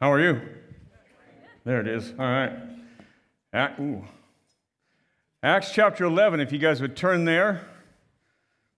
[0.00, 0.40] How are you?
[1.66, 2.14] There it is.
[2.18, 2.52] All right.
[5.42, 7.66] Acts chapter 11, if you guys would turn there.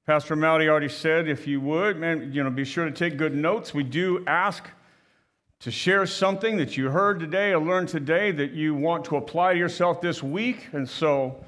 [0.04, 3.36] Pastor Mowdy already said, if you would, man, you know, be sure to take good
[3.36, 3.72] notes.
[3.72, 4.68] We do ask
[5.60, 9.52] to share something that you heard today or learned today that you want to apply
[9.52, 10.70] to yourself this week.
[10.72, 11.44] And so,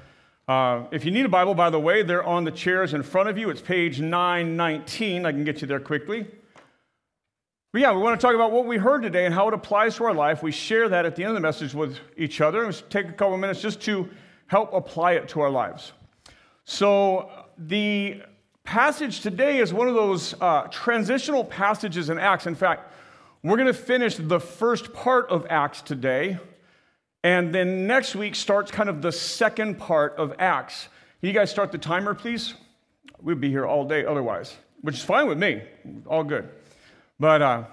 [0.47, 3.27] uh, if you need a Bible, by the way, they're on the chairs in front
[3.27, 3.49] of you.
[3.49, 5.25] It's page 919.
[5.25, 6.27] I can get you there quickly.
[7.75, 9.97] But yeah, we want to talk about what we heard today and how it applies
[9.97, 10.41] to our life.
[10.41, 12.63] We share that at the end of the message with each other.
[12.63, 14.09] And take a couple minutes just to
[14.47, 15.91] help apply it to our lives.
[16.63, 18.21] So, the
[18.63, 22.47] passage today is one of those uh, transitional passages in Acts.
[22.47, 22.93] In fact,
[23.43, 26.37] we're going to finish the first part of Acts today,
[27.25, 30.87] and then next week starts kind of the second part of Acts.
[31.19, 32.53] Can you guys start the timer, please?
[33.21, 35.61] We'd be here all day otherwise, which is fine with me.
[36.07, 36.47] All good.
[37.19, 37.63] But uh,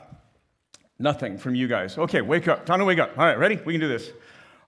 [0.98, 1.98] nothing from you guys.
[1.98, 2.64] Okay, wake up.
[2.66, 3.16] Time to wake up.
[3.18, 3.58] All right, ready?
[3.64, 4.10] We can do this.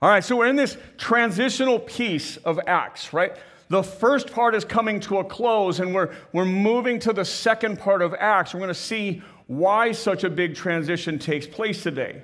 [0.02, 3.36] All right, so we're in this transitional piece of Acts, right?
[3.68, 7.78] The first part is coming to a close, and we're, we're moving to the second
[7.78, 8.52] part of Acts.
[8.52, 12.22] We're going to see why such a big transition takes place today.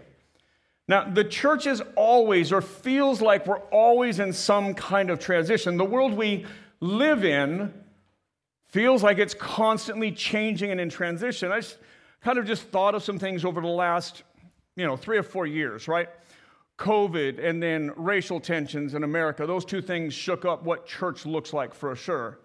[0.89, 5.77] Now, the church is always, or feels like we're always in some kind of transition.
[5.77, 6.47] The world we
[6.81, 7.73] live in
[8.69, 11.53] feels like it's constantly changing and in transition.
[11.53, 11.79] I just
[12.21, 14.23] kind of just thought of some things over the last,
[14.77, 16.09] you know, three or four years, right?
[16.79, 21.53] COVID and then racial tensions in America, those two things shook up what church looks
[21.53, 22.39] like for sure.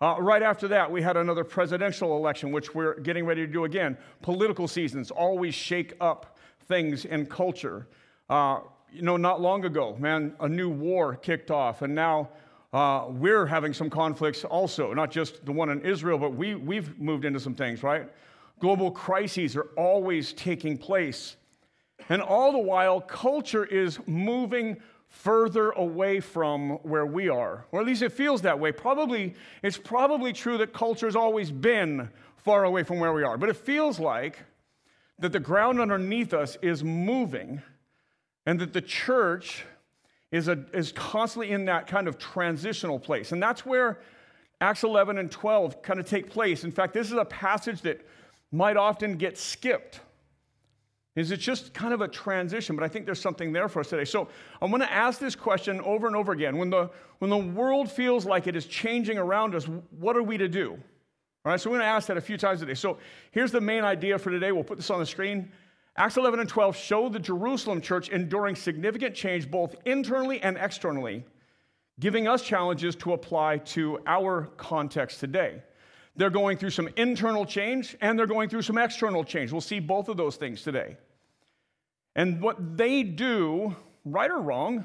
[0.00, 3.64] Uh, right after that, we had another presidential election, which we're getting ready to do
[3.64, 3.96] again.
[4.20, 7.86] Political seasons always shake up things in culture.
[8.28, 8.60] Uh,
[8.90, 12.30] you know, not long ago, man, a new war kicked off, and now
[12.72, 16.98] uh, we're having some conflicts also, not just the one in Israel, but we, we've
[16.98, 18.08] moved into some things, right?
[18.60, 21.36] Global crises are always taking place.
[22.08, 24.76] And all the while, culture is moving
[25.08, 28.72] further away from where we are, or at least it feels that way.
[28.72, 33.48] Probably, it's probably true that culture's always been far away from where we are, but
[33.48, 34.38] it feels like
[35.18, 37.62] that the ground underneath us is moving
[38.46, 39.64] and that the church
[40.32, 43.32] is, a, is constantly in that kind of transitional place.
[43.32, 44.00] And that's where
[44.60, 46.64] Acts 11 and 12 kind of take place.
[46.64, 48.04] In fact, this is a passage that
[48.52, 50.00] might often get skipped
[51.14, 52.74] is it just kind of a transition?
[52.74, 54.04] But I think there's something there for us today.
[54.04, 54.28] So
[54.62, 56.56] I'm going to ask this question over and over again.
[56.56, 59.66] When the, when the world feels like it is changing around us,
[59.98, 60.72] what are we to do?
[61.44, 62.74] All right, so we're going to ask that a few times today.
[62.74, 62.98] So
[63.32, 64.52] here's the main idea for today.
[64.52, 65.50] We'll put this on the screen.
[65.96, 71.26] Acts 11 and 12 show the Jerusalem church enduring significant change both internally and externally,
[72.00, 75.62] giving us challenges to apply to our context today.
[76.16, 79.50] They're going through some internal change and they're going through some external change.
[79.50, 80.96] We'll see both of those things today.
[82.14, 83.74] And what they do,
[84.04, 84.84] right or wrong,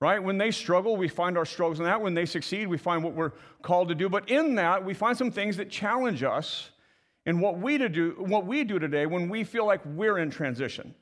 [0.00, 0.20] right?
[0.22, 2.00] When they struggle, we find our struggles in that.
[2.00, 4.08] When they succeed, we find what we're called to do.
[4.08, 6.70] But in that, we find some things that challenge us
[7.26, 10.94] in what we, do, what we do today when we feel like we're in transition.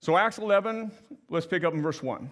[0.00, 0.90] So, Acts 11,
[1.30, 2.28] let's pick up in verse 1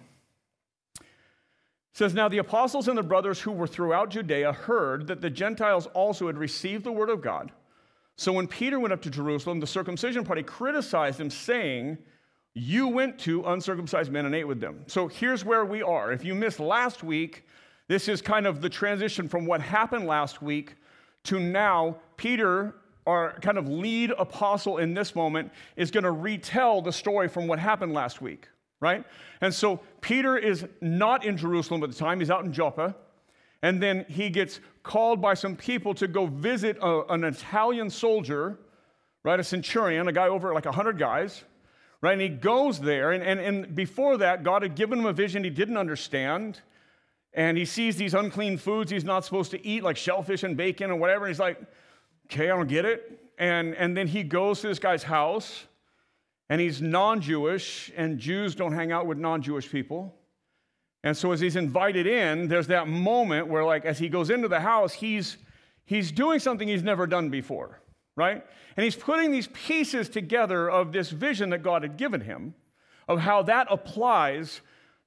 [1.93, 5.87] says, Now the apostles and the brothers who were throughout Judea heard that the Gentiles
[5.87, 7.51] also had received the word of God.
[8.15, 11.97] So when Peter went up to Jerusalem, the circumcision party criticized him, saying,
[12.53, 14.83] You went to uncircumcised men and ate with them.
[14.87, 16.11] So here's where we are.
[16.11, 17.45] If you missed last week,
[17.87, 20.75] this is kind of the transition from what happened last week
[21.25, 21.97] to now.
[22.15, 22.75] Peter,
[23.07, 27.47] our kind of lead apostle in this moment, is going to retell the story from
[27.47, 28.47] what happened last week
[28.81, 29.05] right?
[29.39, 32.95] And so Peter is not in Jerusalem at the time, he's out in Joppa.
[33.63, 38.57] And then he gets called by some people to go visit a, an Italian soldier,
[39.23, 39.39] right?
[39.39, 41.43] A centurion, a guy over like 100 guys,
[42.01, 42.13] right?
[42.13, 43.11] And he goes there.
[43.11, 46.59] And, and, and before that, God had given him a vision he didn't understand.
[47.33, 50.89] And he sees these unclean foods he's not supposed to eat, like shellfish and bacon
[50.89, 51.25] and whatever.
[51.25, 51.61] And he's like,
[52.25, 53.19] okay, I don't get it.
[53.37, 55.65] And, and then he goes to this guy's house
[56.51, 60.13] and he's non Jewish, and Jews don't hang out with non Jewish people.
[61.01, 64.49] And so, as he's invited in, there's that moment where, like, as he goes into
[64.49, 65.37] the house, he's,
[65.85, 67.79] he's doing something he's never done before,
[68.17, 68.45] right?
[68.75, 72.53] And he's putting these pieces together of this vision that God had given him
[73.07, 74.59] of how that applies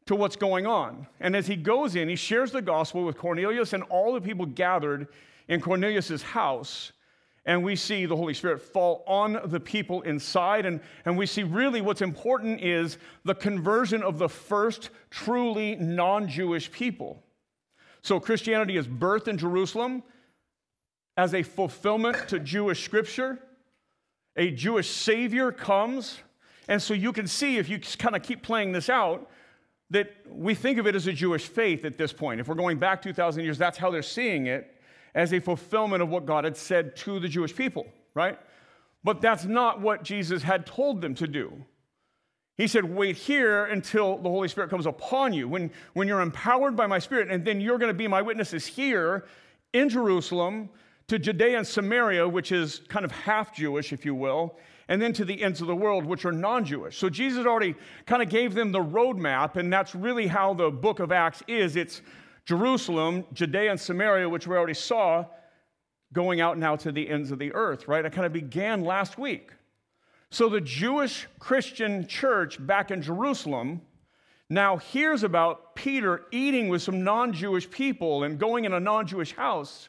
[0.07, 1.07] to what's going on.
[1.21, 4.47] And as he goes in, he shares the gospel with Cornelius and all the people
[4.47, 5.09] gathered
[5.49, 6.93] in Cornelius's house
[7.47, 10.65] and we see the Holy Spirit fall on the people inside.
[10.65, 16.27] And, and we see really what's important is the conversion of the first truly non
[16.27, 17.23] Jewish people.
[18.03, 20.03] So Christianity is birthed in Jerusalem
[21.17, 23.39] as a fulfillment to Jewish scripture.
[24.37, 26.19] A Jewish Savior comes
[26.67, 29.31] And so you can see, if you kind of keep playing this out,
[29.91, 32.41] that we think of it as a Jewish faith at this point.
[32.41, 34.74] If we're going back 2,000 years, that's how they're seeing it
[35.15, 38.39] as a fulfillment of what God had said to the Jewish people, right?
[39.03, 41.65] But that's not what Jesus had told them to do.
[42.57, 45.49] He said, Wait here until the Holy Spirit comes upon you.
[45.49, 48.67] When, when you're empowered by my Spirit, and then you're going to be my witnesses
[48.67, 49.27] here
[49.73, 50.71] in Jerusalem,
[51.09, 54.57] to Judea and Samaria, which is kind of half Jewish, if you will,
[54.89, 56.97] and then to the ends of the world, which are non Jewish.
[56.97, 57.75] So Jesus already
[58.07, 61.77] kind of gave them the roadmap, and that's really how the book of Acts is.
[61.77, 62.03] It's
[62.47, 65.25] Jerusalem, Judea, and Samaria, which we already saw,
[66.13, 68.05] going out now to the ends of the earth, right?
[68.05, 69.51] I kind of began last week.
[70.31, 73.83] So the Jewish Christian church back in Jerusalem
[74.51, 79.07] now hears about Peter eating with some non Jewish people and going in a non
[79.07, 79.89] Jewish house,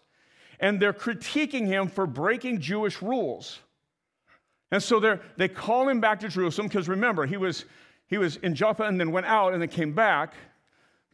[0.60, 3.60] and they're critiquing him for breaking Jewish rules.
[4.72, 7.66] And so they they call him back to Jerusalem because remember, he was,
[8.08, 10.36] he was in Joppa and then went out and then came back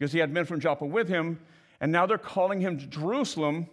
[0.01, 1.39] because he had men from Joppa with him.
[1.80, 3.68] And now they're calling him to Jerusalem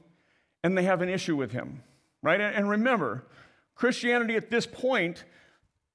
[0.62, 1.82] and they have an issue with him,
[2.22, 2.38] right?
[2.38, 3.24] And, remember,
[3.74, 5.24] Christianity at this point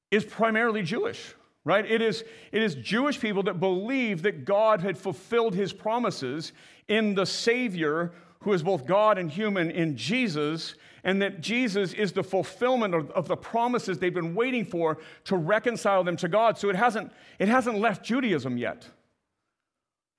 [0.10, 1.36] is primarily Jewish,
[1.66, 1.86] right?
[1.86, 6.52] It is, it is Jewish people that believe that God had fulfilled his promises
[6.88, 12.12] in the Savior who is both God and human in Jesus, and that Jesus is
[12.12, 16.58] the fulfillment of, of, the promises they've been waiting for to reconcile them to God.
[16.58, 18.90] So it hasn't, it hasn't left Judaism yet.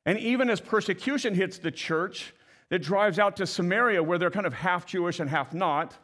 [0.06, 2.34] And even as persecution hits the church,
[2.74, 5.96] that drives out to Samaria where they're kind of half Jewish and half not,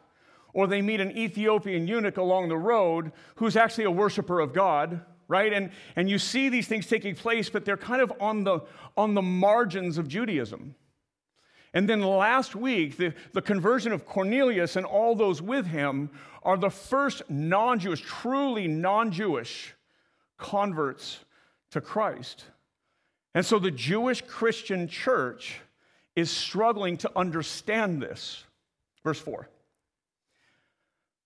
[0.53, 5.01] or they meet an Ethiopian eunuch along the road who's actually a worshiper of God,
[5.27, 5.51] right?
[5.53, 8.61] And, and you see these things taking place, but they're kind of on the,
[8.97, 10.75] on the margins of Judaism.
[11.73, 16.09] And then last week, the, the conversion of Cornelius and all those with him
[16.43, 19.73] are the first non Jewish, truly non Jewish
[20.37, 21.19] converts
[21.69, 22.45] to Christ.
[23.33, 25.59] And so the Jewish Christian church
[26.15, 28.43] is struggling to understand this.
[29.03, 29.47] Verse 4.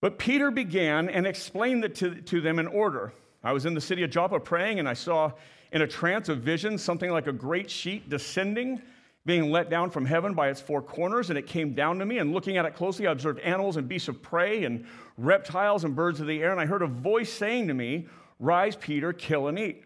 [0.01, 3.11] But Peter began and explained it to, to them in order.
[3.43, 5.31] I was in the city of Joppa praying, and I saw
[5.71, 8.81] in a trance of vision something like a great sheet descending,
[9.25, 12.19] being let down from heaven by its four corners, and it came down to me.
[12.19, 14.85] And looking at it closely, I observed animals and beasts of prey, and
[15.17, 16.51] reptiles and birds of the air.
[16.51, 18.07] And I heard a voice saying to me,
[18.39, 19.85] Rise, Peter, kill and eat.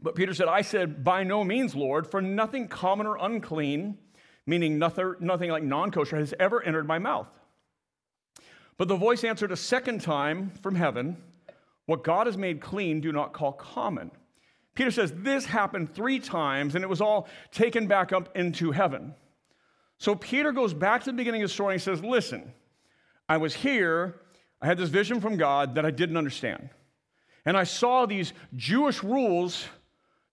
[0.00, 3.98] But Peter said, I said, By no means, Lord, for nothing common or unclean,
[4.46, 7.28] meaning nothing, nothing like non kosher, has ever entered my mouth.
[8.76, 11.16] But the voice answered a second time from heaven,
[11.86, 14.10] What God has made clean, do not call common.
[14.74, 19.12] Peter says this happened three times, and it was all taken back up into heaven.
[19.98, 22.52] So Peter goes back to the beginning of the story and says, Listen,
[23.28, 24.20] I was here,
[24.62, 26.70] I had this vision from God that I didn't understand.
[27.44, 29.66] And I saw these Jewish rules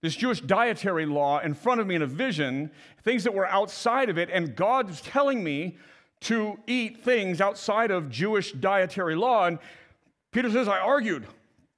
[0.06, 2.70] this Jewish dietary law in front of me in a vision,
[3.04, 5.78] things that were outside of it, and God was telling me
[6.22, 9.46] to eat things outside of Jewish dietary law.
[9.48, 9.58] And
[10.32, 11.26] Peter says, I argued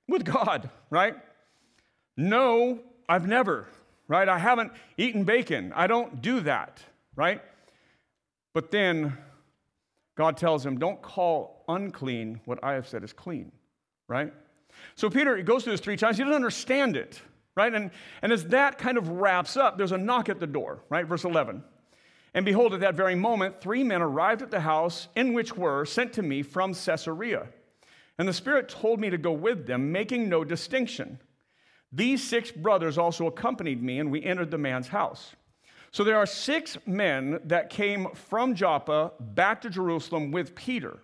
[0.09, 1.15] with God, right?
[2.17, 3.67] No, I've never,
[4.09, 4.27] right?
[4.27, 5.71] I haven't eaten bacon.
[5.73, 6.81] I don't do that,
[7.15, 7.41] right?
[8.53, 9.17] But then
[10.15, 13.53] God tells him, Don't call unclean what I have said is clean,
[14.09, 14.33] right?
[14.95, 16.17] So Peter he goes through this three times.
[16.17, 17.21] He doesn't understand it
[17.57, 17.73] right?
[17.73, 21.05] And, and as that kind of wraps up, there's a knock at the door, right?
[21.05, 21.63] Verse 11.
[22.33, 25.83] And behold, at that very moment, three men arrived at the house in which were
[25.85, 27.47] sent to me from Caesarea.
[28.19, 31.19] And the Spirit told me to go with them, making no distinction.
[31.91, 35.35] These six brothers also accompanied me, and we entered the man's house.
[35.91, 40.99] So there are six men that came from Joppa back to Jerusalem with Peter.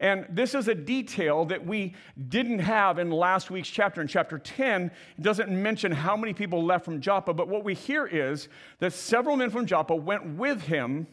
[0.00, 1.94] And this is a detail that we
[2.28, 4.00] didn't have in last week's chapter.
[4.00, 7.74] In chapter 10, it doesn't mention how many people left from Joppa, but what we
[7.74, 8.48] hear is
[8.80, 11.06] that several men from Joppa went with him.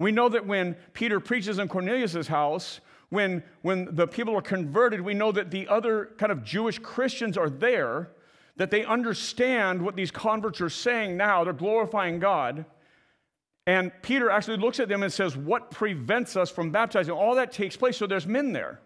[0.00, 2.80] We know that when Peter preaches in Cornelius' house,
[3.10, 7.38] when, when the people are converted, we know that the other kind of Jewish Christians
[7.38, 8.10] are there,
[8.56, 11.44] that they understand what these converts are saying now.
[11.44, 12.64] They're glorifying God.
[13.68, 17.12] And Peter actually looks at them and says, What prevents us from baptizing?
[17.12, 18.80] All that takes place, so there's men there.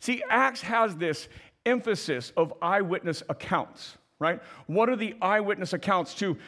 [0.00, 1.28] See, Acts has this
[1.66, 4.40] emphasis of eyewitness accounts, right?
[4.66, 6.38] What are the eyewitness accounts to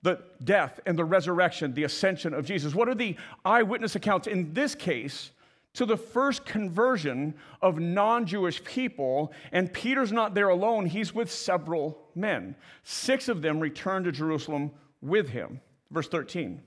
[0.00, 2.74] the death and the resurrection, the ascension of Jesus?
[2.74, 5.32] What are the eyewitness accounts in this case
[5.74, 9.34] to the first conversion of non Jewish people?
[9.52, 12.56] And Peter's not there alone, he's with several men.
[12.82, 14.70] Six of them return to Jerusalem
[15.02, 15.60] with him.
[15.90, 16.62] Verse 13.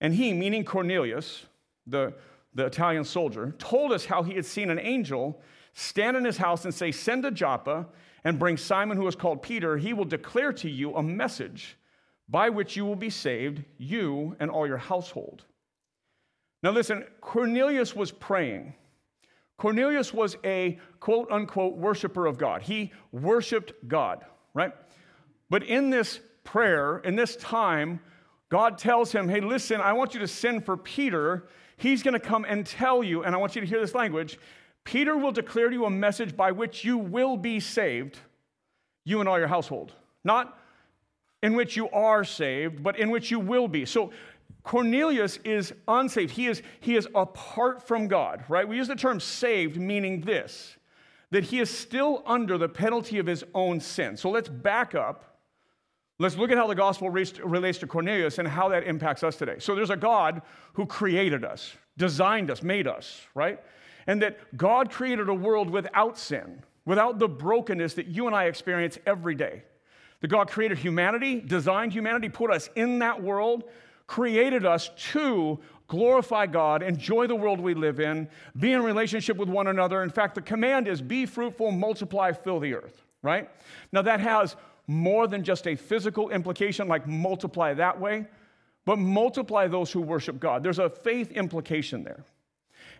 [0.00, 1.46] And he, meaning Cornelius,
[1.86, 2.14] the,
[2.54, 5.40] the Italian soldier, told us how he had seen an angel
[5.72, 7.86] stand in his house and say, Send to Joppa
[8.24, 9.76] and bring Simon, who is called Peter.
[9.76, 11.76] He will declare to you a message
[12.28, 15.44] by which you will be saved, you and all your household.
[16.62, 18.74] Now, listen, Cornelius was praying.
[19.56, 22.62] Cornelius was a quote unquote worshiper of God.
[22.62, 24.24] He worshiped God,
[24.54, 24.72] right?
[25.50, 28.00] But in this prayer, in this time,
[28.48, 31.48] God tells him, Hey, listen, I want you to send for Peter.
[31.76, 34.38] He's going to come and tell you, and I want you to hear this language
[34.84, 38.18] Peter will declare to you a message by which you will be saved,
[39.04, 39.92] you and all your household.
[40.24, 40.58] Not
[41.42, 43.84] in which you are saved, but in which you will be.
[43.84, 44.12] So
[44.62, 46.30] Cornelius is unsaved.
[46.30, 48.66] He is, he is apart from God, right?
[48.66, 50.74] We use the term saved, meaning this
[51.30, 54.16] that he is still under the penalty of his own sin.
[54.16, 55.37] So let's back up.
[56.20, 59.56] Let's look at how the gospel relates to Cornelius and how that impacts us today.
[59.60, 63.60] So there's a God who created us, designed us, made us, right?
[64.08, 68.44] And that God created a world without sin, without the brokenness that you and I
[68.46, 69.62] experience every day.
[70.20, 73.64] That God created humanity, designed humanity, put us in that world,
[74.08, 79.48] created us to glorify God, enjoy the world we live in, be in relationship with
[79.48, 80.02] one another.
[80.02, 83.48] In fact, the command is be fruitful, multiply, fill the earth, right?
[83.92, 84.56] Now, that has
[84.88, 88.26] more than just a physical implication, like multiply that way,
[88.84, 90.62] but multiply those who worship God.
[90.62, 92.24] There's a faith implication there.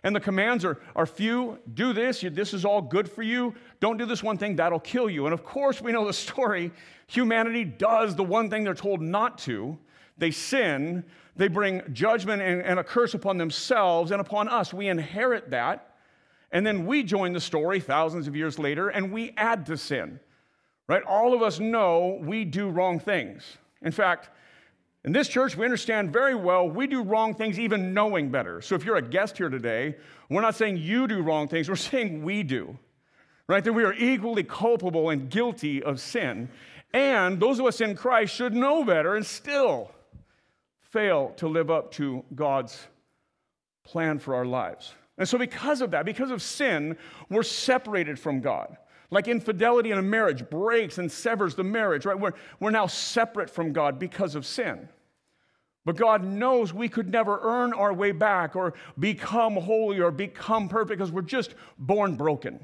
[0.03, 3.53] And the commands are, are few do this, this is all good for you.
[3.79, 5.25] Don't do this one thing, that'll kill you.
[5.25, 6.71] And of course, we know the story.
[7.07, 9.77] Humanity does the one thing they're told not to.
[10.17, 11.03] They sin,
[11.35, 14.73] they bring judgment and, and a curse upon themselves and upon us.
[14.73, 15.95] We inherit that.
[16.51, 20.19] And then we join the story thousands of years later and we add to sin.
[20.89, 21.03] Right?
[21.03, 23.57] All of us know we do wrong things.
[23.83, 24.31] In fact,
[25.05, 28.59] in this church, we understand very well we do wrong things even knowing better.
[28.59, 29.95] So if you're a guest here today,
[30.29, 32.75] we're not saying you do wrong things, we're saying we do.
[33.47, 33.63] Right?
[33.63, 36.49] That we are equally culpable and guilty of sin.
[36.91, 39.91] And those of us in Christ should know better and still
[40.81, 42.87] fail to live up to God's
[43.83, 44.95] plan for our lives.
[45.19, 46.97] And so, because of that, because of sin,
[47.29, 48.75] we're separated from God.
[49.11, 52.19] Like infidelity in a marriage breaks and severs the marriage, right?
[52.19, 54.87] We're, we're now separate from God because of sin.
[55.85, 60.69] But God knows we could never earn our way back or become holy or become
[60.69, 62.63] perfect because we're just born broken,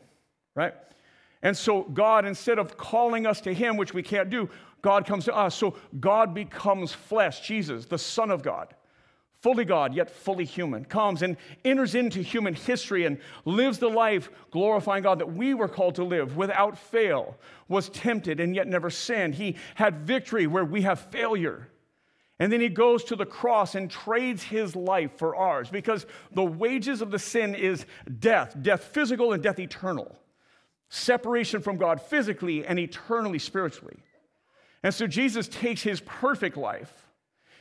[0.54, 0.76] right?
[1.42, 4.50] And so, God, instead of calling us to Him, which we can't do,
[4.82, 5.56] God comes to us.
[5.56, 8.76] So, God becomes flesh, Jesus, the Son of God
[9.46, 14.32] fully God, yet fully human, comes and enters into human history and lives the life
[14.50, 17.38] glorifying God that we were called to live without fail,
[17.68, 19.36] was tempted and yet never sinned.
[19.36, 21.70] He had victory where we have failure.
[22.40, 26.44] And then he goes to the cross and trades his life for ours because the
[26.44, 27.86] wages of the sin is
[28.18, 30.18] death, death physical and death eternal,
[30.90, 34.00] separation from God physically and eternally spiritually.
[34.82, 37.05] And so Jesus takes his perfect life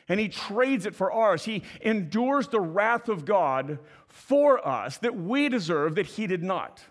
[0.08, 1.44] and he trades it for ours.
[1.44, 6.82] He endures the wrath of God for us that we deserve that he did not.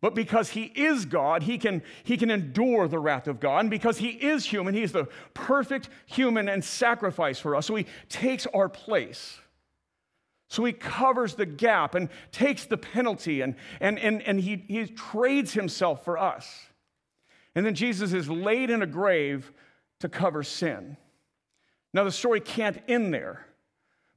[0.00, 3.60] But because he is God, he can, he can endure the wrath of God.
[3.60, 7.66] And because he is human, he is the perfect human and sacrifice for us.
[7.66, 9.38] So he takes our place.
[10.48, 14.86] So he covers the gap and takes the penalty and, and, and, and he, he
[14.86, 16.66] trades himself for us.
[17.54, 19.52] And then Jesus is laid in a grave
[20.00, 20.96] to cover sin.
[21.92, 23.46] Now, the story can't end there.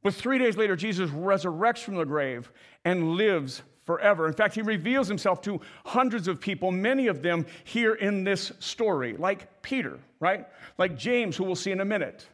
[0.04, 2.52] But three days later, Jesus resurrects from the grave
[2.84, 4.28] and lives forever.
[4.28, 8.52] In fact, he reveals himself to hundreds of people, many of them here in this
[8.60, 10.46] story, like Peter, right?
[10.78, 12.28] Like James, who we'll see in a minute.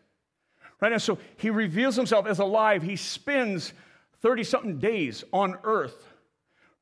[0.81, 0.91] Right?
[0.91, 2.81] And so he reveals himself as alive.
[2.81, 3.73] He spends
[4.21, 6.07] 30 something days on earth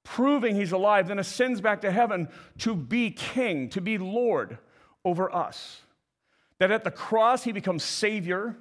[0.07, 4.57] proving he's alive, then ascends back to heaven to be king, to be Lord
[5.03, 5.81] over us.
[6.59, 8.55] That at the cross, he becomes Savior,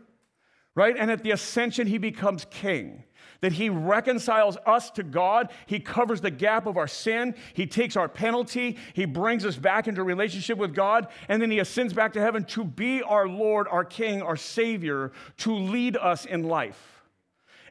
[0.74, 0.96] right?
[0.98, 3.04] And at the ascension, he becomes King.
[3.40, 5.50] That he reconciles us to God.
[5.66, 7.34] He covers the gap of our sin.
[7.54, 8.78] He takes our penalty.
[8.94, 11.08] He brings us back into relationship with God.
[11.28, 15.12] And then he ascends back to heaven to be our Lord, our King, our Savior,
[15.38, 16.95] to lead us in life.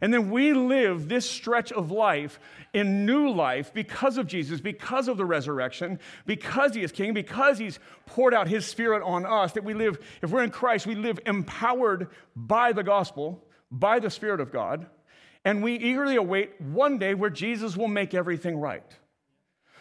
[0.02, 2.40] And then we live this stretch of life
[2.74, 7.58] in new life because of Jesus, because of the resurrection, because he is king, because
[7.58, 10.96] he's poured out his spirit on us, that we live, if we're in Christ, we
[10.96, 14.88] live empowered by the gospel, by the Spirit of God,
[15.46, 18.84] and we eagerly await one day where Jesus will make everything right.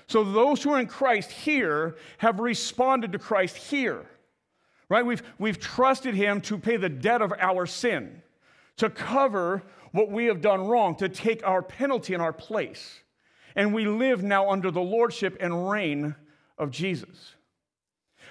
[0.06, 4.04] So those who are in Christ here have responded to Christ here,
[4.88, 5.04] right?
[5.04, 8.22] We've, we've trusted him to pay the debt of our sin
[8.76, 9.62] to cover
[9.94, 13.00] what we have done wrong, to take our penalty in our place.
[13.54, 16.16] And we live now under the lordship and reign
[16.58, 17.34] of Jesus.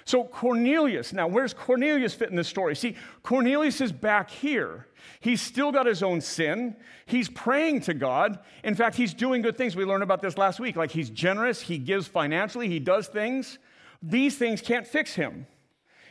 [0.03, 2.75] So, Cornelius, now where's Cornelius fit in this story?
[2.75, 4.87] See, Cornelius is back here.
[5.21, 6.75] He's still got his own sin.
[7.05, 8.39] He's praying to God.
[8.65, 9.73] In fact, he's doing good things.
[9.73, 10.75] We learned about this last week.
[10.75, 13.57] Like he's generous, he gives financially, he does things.
[14.01, 15.47] These things can't fix him.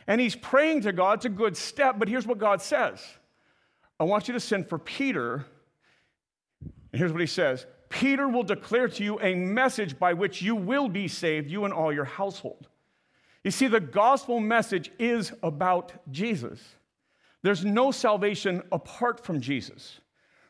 [0.07, 1.19] And he's praying to God.
[1.19, 2.99] It's a good step, but here's what God says
[3.99, 5.45] I want you to send for Peter.
[6.61, 10.55] And here's what he says Peter will declare to you a message by which you
[10.55, 12.67] will be saved, you and all your household.
[13.43, 16.59] You see, the gospel message is about Jesus.
[17.41, 19.99] There's no salvation apart from Jesus.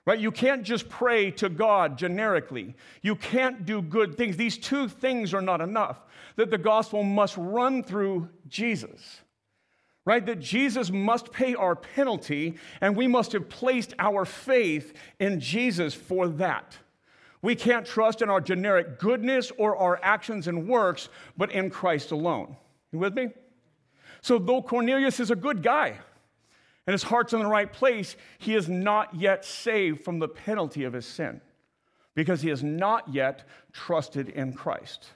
[0.06, 0.20] Right?
[0.20, 2.76] You can't just pray to God generically.
[3.02, 4.36] You can't do good things.
[4.36, 5.98] These two things are not enough.
[6.36, 9.22] That the gospel must run through Jesus.
[10.05, 10.25] Right?
[10.25, 15.93] That Jesus must pay our penalty, and we must have placed our faith in Jesus
[15.93, 16.77] for that.
[17.43, 22.12] We can't trust in our generic goodness or our actions and works, but in Christ
[22.12, 22.55] alone.
[22.91, 23.29] You with me?
[24.22, 26.00] So, though Cornelius is a good guy
[26.88, 30.86] and his heart's in the right place, he is not yet saved from the penalty
[30.86, 31.41] of his sin
[32.15, 33.43] because he has not yet
[33.74, 35.10] trusted in Christ.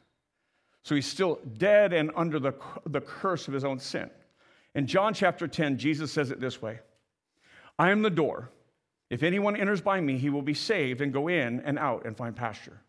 [0.84, 2.54] So, he's still dead and under the,
[2.86, 4.10] the curse of his own sin.
[4.78, 6.80] In John chapter 10, Jesus says it this way
[7.78, 8.50] I am the door.
[9.10, 12.16] If anyone enters by me, he will be saved and go in and out and
[12.16, 12.80] find pasture.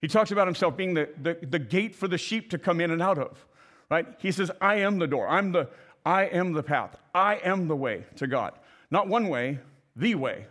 [0.00, 2.92] He talks about himself being the, the, the gate for the sheep to come in
[2.92, 3.44] and out of
[3.90, 4.06] right?
[4.18, 5.28] He says, I am the door.
[5.28, 5.68] I'm the,
[6.04, 6.96] I am the path.
[7.14, 8.54] I am the way to God.
[8.90, 9.60] Not one way,
[9.96, 10.46] the way.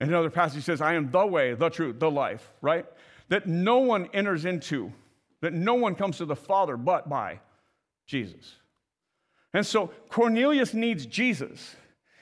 [0.00, 2.86] In another passage, he says, I am the way, the truth, the life, right?
[3.28, 4.92] That no one enters into,
[5.40, 7.40] that no one comes to the Father but by
[8.06, 8.56] Jesus.
[9.54, 11.76] And so Cornelius needs Jesus.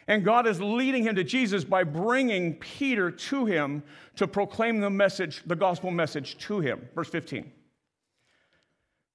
[0.08, 3.82] And God is leading him to Jesus by bringing Peter to him
[4.16, 6.88] to proclaim the message, the gospel message to him.
[6.94, 7.50] Verse 15.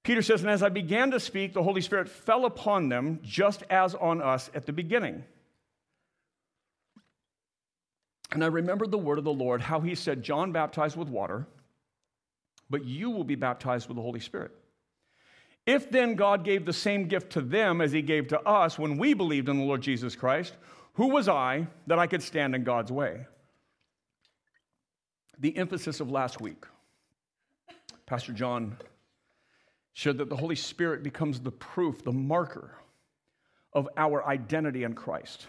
[0.02, 3.62] Peter says, And as I began to speak, the Holy Spirit fell upon them just
[3.70, 5.24] as on us at the beginning.
[8.32, 11.46] And I remembered the word of the Lord, how he said, John baptized with water,
[12.68, 14.52] but you will be baptized with the Holy Spirit.
[15.66, 18.98] If then God gave the same gift to them as he gave to us when
[18.98, 20.54] we believed in the Lord Jesus Christ,
[20.94, 23.26] who was I that I could stand in God's way?
[25.38, 26.64] The emphasis of last week.
[28.06, 28.76] Pastor John
[29.94, 32.74] showed that the Holy Spirit becomes the proof, the marker
[33.72, 35.46] of our identity in Christ.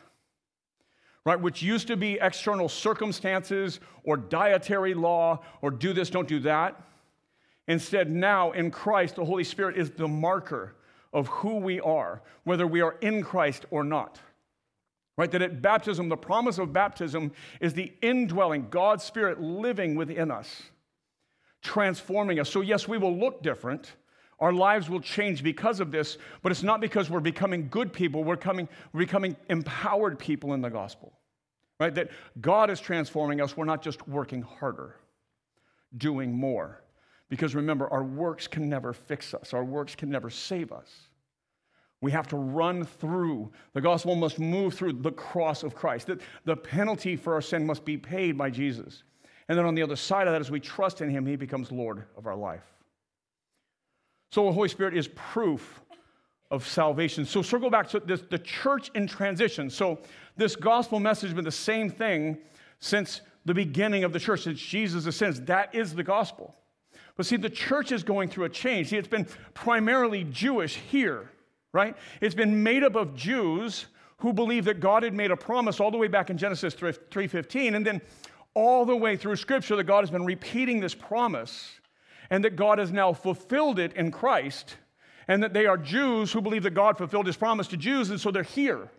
[1.26, 6.39] Right, which used to be external circumstances or dietary law or do this, don't do
[6.41, 6.82] that.
[7.67, 10.76] Instead, now in Christ, the Holy Spirit is the marker
[11.13, 14.19] of who we are, whether we are in Christ or not.
[15.15, 15.30] Right?
[15.32, 20.63] That at baptism, the promise of baptism is the indwelling, God's Spirit living within us,
[21.62, 22.49] transforming us.
[22.49, 23.93] So, yes, we will look different,
[24.39, 28.23] our lives will change because of this, but it's not because we're becoming good people,
[28.23, 31.13] we're, coming, we're becoming empowered people in the gospel.
[31.80, 31.93] Right?
[31.93, 32.10] That
[32.41, 34.95] God is transforming us, we're not just working harder,
[35.95, 36.83] doing more.
[37.34, 41.08] Because remember, our works can never fix us, our works can never save us.
[42.00, 43.52] We have to run through.
[43.74, 46.06] The gospel must move through the cross of Christ.
[46.06, 49.02] That the penalty for our sin must be paid by Jesus.
[49.50, 51.72] And then on the other side of that, as we trust in Him, He becomes
[51.72, 52.62] Lord of our life.
[54.32, 55.82] So the Holy Spirit is proof
[56.52, 57.26] of salvation.
[57.26, 59.72] So circle back to this, the church in transition.
[59.72, 59.98] So
[60.38, 62.38] this gospel message has been the same thing
[62.80, 65.41] since the beginning of the church, since Jesus ascends.
[65.41, 66.54] That is the gospel.
[67.15, 68.89] But see, the church is going through a change.
[68.89, 71.30] See, it's been primarily Jewish here,
[71.71, 71.95] right?
[72.21, 73.86] It's been made up of Jews
[74.17, 77.76] who believe that God had made a promise all the way back in Genesis 3:15,
[77.76, 78.02] and then
[78.56, 81.80] all the way through Scripture that God has been repeating this promise
[82.30, 84.78] and that God has now fulfilled it in Christ,
[85.28, 88.19] and that they are Jews who believe that God fulfilled his promise to Jews, and
[88.19, 88.89] so they're here.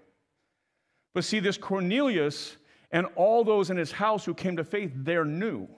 [1.14, 2.56] But see, this Cornelius
[2.90, 5.68] and all those in his house who came to faith, they're new.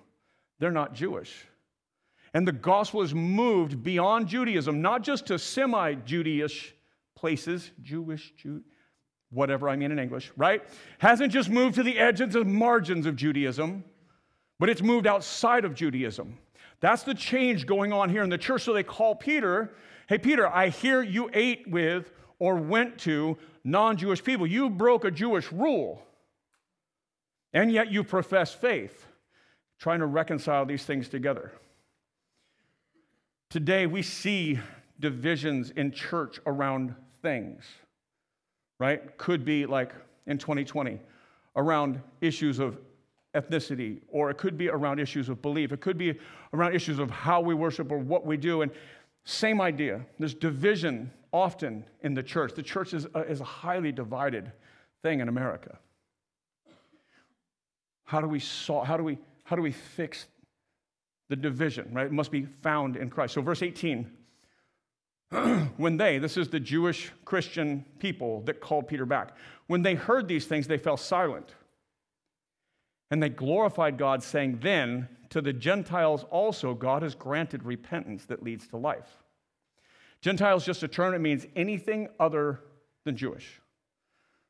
[0.58, 1.46] They're not Jewish.
[2.36, 6.72] And the gospel has moved beyond Judaism, not just to semi Judaish
[7.14, 8.60] places, Jewish, Jew,
[9.30, 10.62] whatever I mean in English, right?
[10.98, 13.84] Hasn't just moved to the edges and margins of Judaism,
[14.58, 16.36] but it's moved outside of Judaism.
[16.80, 18.64] That's the change going on here in the church.
[18.64, 19.72] So they call Peter,
[20.06, 24.46] Hey, Peter, I hear you ate with or went to non Jewish people.
[24.46, 26.02] You broke a Jewish rule,
[27.54, 29.06] and yet you profess faith,
[29.78, 31.54] trying to reconcile these things together.
[33.48, 34.58] Today, we see
[34.98, 37.64] divisions in church around things,
[38.80, 39.16] right?
[39.18, 39.92] Could be like
[40.26, 40.98] in 2020
[41.54, 42.78] around issues of
[43.34, 45.72] ethnicity, or it could be around issues of belief.
[45.72, 46.18] It could be
[46.52, 48.62] around issues of how we worship or what we do.
[48.62, 48.72] And
[49.24, 50.04] same idea.
[50.18, 52.54] There's division often in the church.
[52.54, 54.50] The church is a, is a highly divided
[55.02, 55.78] thing in America.
[58.04, 60.26] How do we solve, how do we, how do we fix
[61.28, 62.06] the division, right?
[62.06, 63.34] It must be found in Christ.
[63.34, 64.10] So, verse 18
[65.76, 69.36] when they, this is the Jewish Christian people that called Peter back,
[69.66, 71.54] when they heard these things, they fell silent.
[73.10, 78.42] And they glorified God, saying, Then to the Gentiles also, God has granted repentance that
[78.42, 79.24] leads to life.
[80.20, 82.60] Gentiles, just a term, it means anything other
[83.04, 83.60] than Jewish.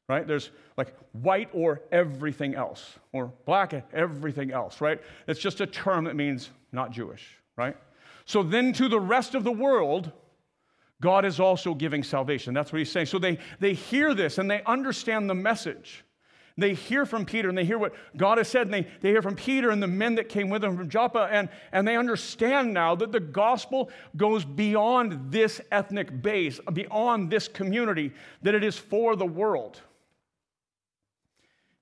[0.08, 0.26] Right?
[0.26, 5.02] There's like white or everything else, or black everything else, right?
[5.26, 7.76] It's just a term that means not Jewish, right?
[8.26, 10.12] So then to the rest of the world,
[11.00, 12.54] God is also giving salvation.
[12.54, 13.06] That's what he's saying.
[13.06, 16.04] So they, they hear this and they understand the message.
[16.58, 19.20] They hear from Peter and they hear what God has said, and they, they hear
[19.20, 22.72] from Peter and the men that came with him from Joppa, and, and they understand
[22.72, 28.10] now that the gospel goes beyond this ethnic base, beyond this community,
[28.40, 29.82] that it is for the world.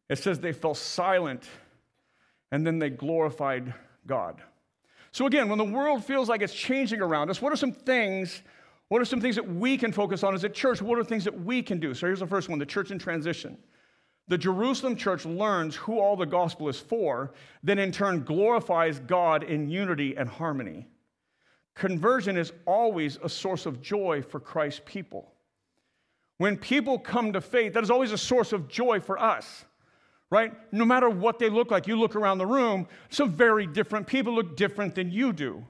[0.08, 1.44] It says they fell silent
[2.50, 3.74] and then they glorified
[4.06, 4.42] God.
[5.14, 8.42] So, again, when the world feels like it's changing around us, what are some things
[8.88, 10.82] what are some things that we can focus on as a church?
[10.82, 11.94] What are things that we can do?
[11.94, 13.56] So here's the first one the church in transition.
[14.28, 19.42] The Jerusalem church learns who all the gospel is for, then in turn glorifies God
[19.42, 20.86] in unity and harmony.
[21.74, 25.32] Conversion is always a source of joy for Christ's people.
[26.38, 29.64] When people come to faith, that is always a source of joy for us,
[30.34, 30.52] right?
[30.72, 34.34] No matter what they look like, you look around the room, some very different people
[34.34, 35.64] look different than you do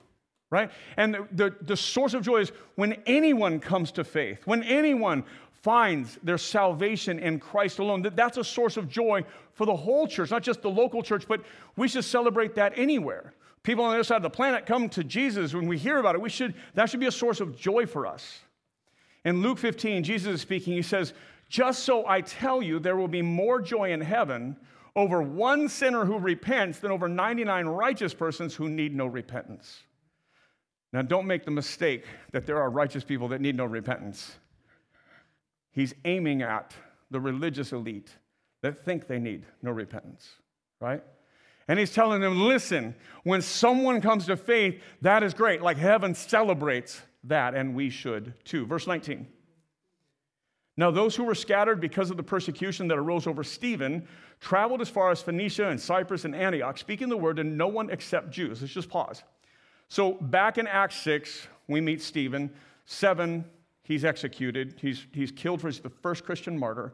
[0.51, 0.71] right?
[0.97, 5.25] And the, the, the, source of joy is when anyone comes to faith, when anyone
[5.65, 8.03] finds their salvation in Christ alone.
[8.03, 9.25] That, that's a source of joy
[9.55, 11.41] for the whole church, not just the local church, but
[11.75, 13.35] we should celebrate that anywhere.
[13.65, 16.15] People on the other side of the planet come to Jesus when we hear about
[16.15, 16.21] it.
[16.21, 18.41] We should, that should be a source of joy for us.
[19.25, 20.75] In Luke 15, Jesus is speaking.
[20.75, 21.15] He says,
[21.55, 24.57] Just so I tell you, there will be more joy in heaven
[24.97, 29.85] over one sinner who repents than over 99 righteous persons who need no repentance.
[30.93, 34.37] Now, don't make the mistake that there are righteous people that need no repentance.
[35.71, 36.75] He's aiming at
[37.13, 38.11] the religious elite
[38.63, 40.29] that think they need no repentance,
[40.81, 41.05] right?
[41.69, 45.63] And he's telling them, listen, when someone comes to faith, that is great.
[45.63, 48.67] Like heaven celebrates that, and we should too.
[48.67, 49.29] Verse 19.
[50.77, 54.09] Now, those who were scattered because of the persecution that arose over Stephen
[54.41, 57.91] traveled as far as Phoenicia and Cyprus and Antioch, speaking the word to no one
[57.91, 58.61] except Jews.
[58.61, 59.23] Let's just pause.
[59.89, 62.53] So back in Acts 6, we meet Stephen.
[62.87, 63.45] 7,
[63.85, 64.75] he's executed.
[64.81, 66.93] He's, he's killed for he's the first Christian martyr.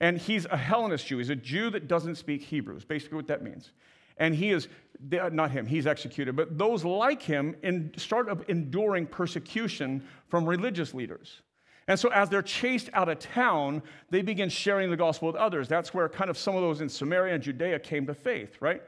[0.00, 1.18] And he's a Hellenist Jew.
[1.18, 3.72] He's a Jew that doesn't speak Hebrew, is basically what that means.
[4.16, 4.68] And he is,
[5.10, 11.42] not him, he's executed, but those like him in, start enduring persecution from religious leaders.
[11.86, 15.68] And so, as they're chased out of town, they begin sharing the gospel with others.
[15.68, 18.82] That's where kind of some of those in Samaria and Judea came to faith, right?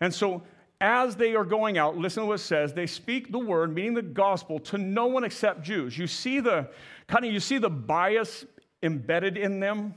[0.00, 0.42] And so,
[0.80, 3.94] as they are going out, listen to what it says, they speak the word, meaning
[3.94, 5.96] the gospel, to no one except Jews.
[5.96, 6.70] You see the
[7.06, 8.46] kind of you see the bias
[8.82, 9.94] embedded in them.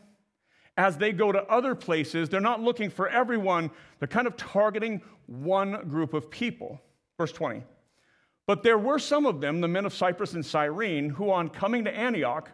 [0.75, 5.01] As they go to other places, they're not looking for everyone, they're kind of targeting
[5.27, 6.81] one group of people.
[7.17, 7.63] Verse 20.
[8.45, 11.85] But there were some of them, the men of Cyprus and Cyrene, who on coming
[11.85, 12.49] to Antioch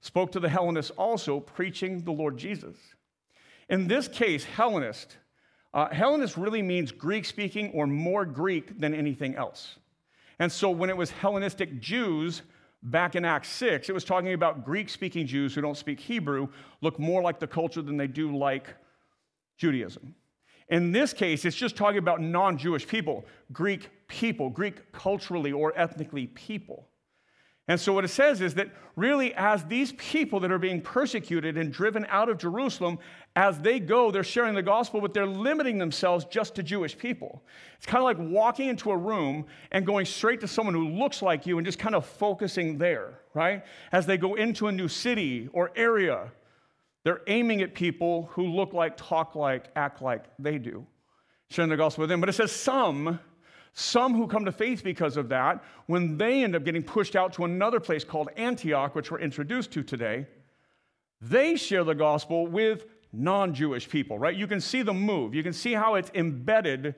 [0.00, 2.76] spoke to the Hellenists also, preaching the Lord Jesus.
[3.68, 5.18] In this case, Hellenist
[5.74, 9.76] uh, Hellenist really means Greek speaking or more Greek than anything else.
[10.38, 12.42] And so when it was Hellenistic Jews
[12.84, 16.48] back in Acts 6, it was talking about Greek speaking Jews who don't speak Hebrew
[16.80, 18.68] look more like the culture than they do like
[19.58, 20.14] Judaism.
[20.74, 25.72] In this case, it's just talking about non Jewish people, Greek people, Greek culturally or
[25.78, 26.88] ethnically people.
[27.68, 31.56] And so, what it says is that really, as these people that are being persecuted
[31.56, 32.98] and driven out of Jerusalem,
[33.36, 37.44] as they go, they're sharing the gospel, but they're limiting themselves just to Jewish people.
[37.76, 41.22] It's kind of like walking into a room and going straight to someone who looks
[41.22, 43.62] like you and just kind of focusing there, right?
[43.92, 46.32] As they go into a new city or area,
[47.04, 50.86] they're aiming at people who look like, talk like, act like they do,
[51.50, 52.20] sharing the gospel with them.
[52.20, 53.20] But it says some
[53.74, 57.32] some who come to faith because of that, when they end up getting pushed out
[57.34, 60.26] to another place called Antioch, which we're introduced to today,
[61.20, 64.36] they share the gospel with non Jewish people, right?
[64.36, 65.34] You can see the move.
[65.34, 66.94] You can see how it's embedded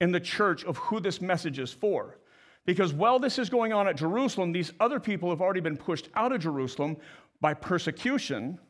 [0.00, 2.16] in the church of who this message is for.
[2.64, 6.08] Because while this is going on at Jerusalem, these other people have already been pushed
[6.14, 6.96] out of Jerusalem
[7.40, 8.60] by persecution.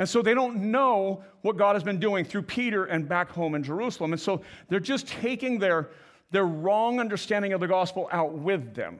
[0.00, 3.54] And so they don't know what God has been doing through Peter and back home
[3.54, 4.14] in Jerusalem.
[4.14, 5.90] And so they're just taking their,
[6.30, 8.98] their wrong understanding of the gospel out with them.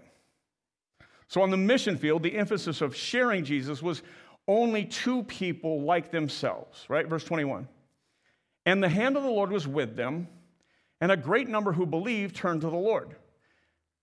[1.26, 4.02] So on the mission field, the emphasis of sharing Jesus was
[4.46, 7.06] only to people like themselves, right?
[7.06, 7.66] Verse 21.
[8.66, 10.28] And the hand of the Lord was with them,
[11.00, 13.16] and a great number who believed turned to the Lord.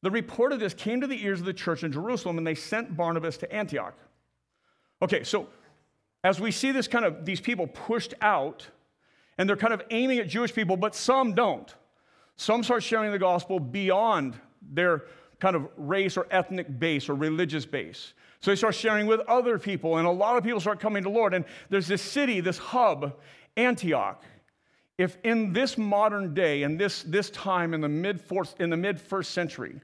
[0.02, 2.56] The report of this came to the ears of the church in Jerusalem, and they
[2.56, 3.94] sent Barnabas to Antioch.
[5.04, 5.48] Okay, so
[6.28, 8.68] as we see this kind of these people pushed out,
[9.38, 11.74] and they're kind of aiming at Jewish people, but some don't.
[12.36, 15.06] Some start sharing the gospel beyond their
[15.40, 18.14] kind of race or ethnic base or religious base.
[18.42, 21.10] So they start sharing with other people, and a lot of people start coming to
[21.10, 21.34] Lord.
[21.34, 23.16] And there's this city, this hub,
[23.56, 24.22] Antioch.
[24.98, 28.78] If in this modern day, in this, this time in the mid fourth, in the
[28.78, 29.80] mid first century,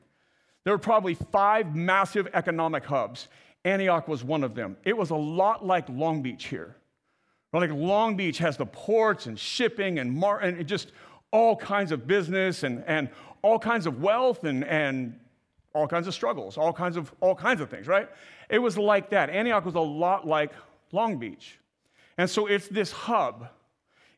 [0.66, 3.30] there were probably five massive economic hubs.
[3.66, 4.78] Antioch was one of them.
[4.84, 6.76] It was a lot like Long Beach here.
[7.54, 10.92] Like Long Beach has the ports and shipping and, mar- and just
[11.32, 13.10] all kinds of business and, and
[13.42, 15.20] all kinds of wealth and, and
[15.74, 18.10] all kinds of struggles, all kinds of all kinds of things, right?
[18.50, 19.30] It was like that.
[19.30, 20.52] Antioch was a lot like
[20.92, 21.60] Long Beach.
[22.18, 23.50] And so it's this hub.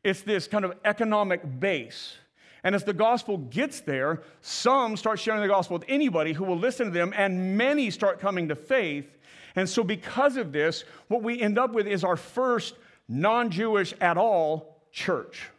[0.03, 2.17] It's this kind of economic base.
[2.63, 6.57] And as the gospel gets there, some start sharing the gospel with anybody who will
[6.57, 9.07] listen to them, and many start coming to faith.
[9.55, 12.75] And so, because of this, what we end up with is our first
[13.07, 15.49] non Jewish at all church.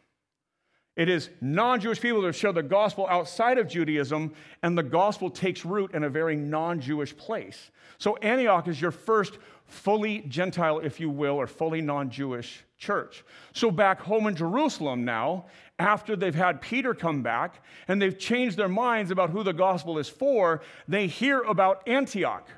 [0.96, 5.30] It is non Jewish people that share the gospel outside of Judaism, and the gospel
[5.30, 7.70] takes root in a very non Jewish place.
[7.98, 13.24] So, Antioch is your first fully Gentile, if you will, or fully non Jewish church.
[13.52, 15.46] So, back home in Jerusalem now,
[15.78, 19.98] after they've had Peter come back and they've changed their minds about who the gospel
[19.98, 22.48] is for, they hear about Antioch.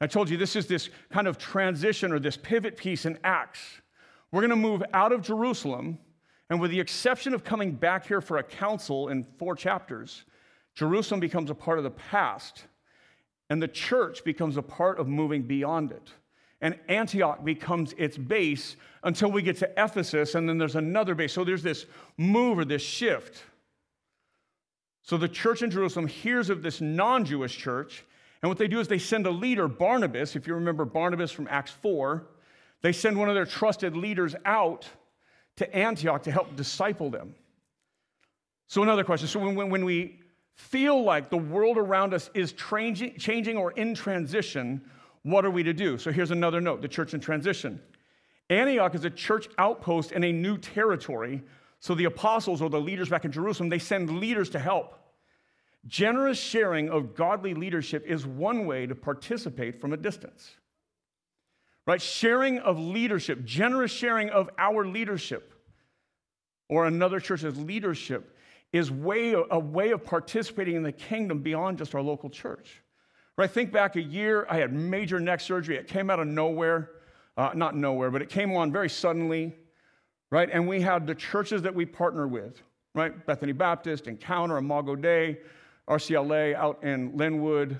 [0.00, 3.60] I told you this is this kind of transition or this pivot piece in Acts.
[4.32, 5.98] We're going to move out of Jerusalem
[6.50, 10.24] and with the exception of coming back here for a council in four chapters,
[10.74, 12.64] Jerusalem becomes a part of the past,
[13.48, 16.10] and the church becomes a part of moving beyond it.
[16.60, 21.32] And Antioch becomes its base until we get to Ephesus, and then there's another base.
[21.32, 21.86] So there's this
[22.18, 23.44] move or this shift.
[25.02, 28.04] So the church in Jerusalem hears of this non Jewish church,
[28.42, 31.46] and what they do is they send a leader, Barnabas, if you remember Barnabas from
[31.50, 32.26] Acts 4,
[32.82, 34.88] they send one of their trusted leaders out
[35.56, 37.34] to Antioch to help disciple them.
[38.66, 39.28] So, another question.
[39.28, 40.20] So, when, when we
[40.54, 44.80] feel like the world around us is changing, changing or in transition,
[45.22, 45.98] what are we to do?
[45.98, 47.80] So, here's another note the church in transition.
[48.48, 51.42] Antioch is a church outpost in a new territory.
[51.80, 54.99] So, the apostles or the leaders back in Jerusalem, they send leaders to help.
[55.86, 60.52] Generous sharing of godly leadership is one way to participate from a distance
[61.90, 62.00] right?
[62.00, 65.52] Sharing of leadership, generous sharing of our leadership
[66.68, 68.36] or another church's leadership
[68.72, 72.80] is way, a way of participating in the kingdom beyond just our local church.
[73.36, 73.50] Right?
[73.50, 75.76] Think back a year, I had major neck surgery.
[75.76, 76.90] It came out of nowhere,
[77.36, 79.56] uh, not nowhere, but it came on very suddenly,
[80.30, 80.48] right?
[80.52, 82.62] And we had the churches that we partner with,
[82.94, 83.26] right?
[83.26, 85.38] Bethany Baptist, Encounter, Imago Dei,
[85.90, 87.78] RCLA out in Lynwood,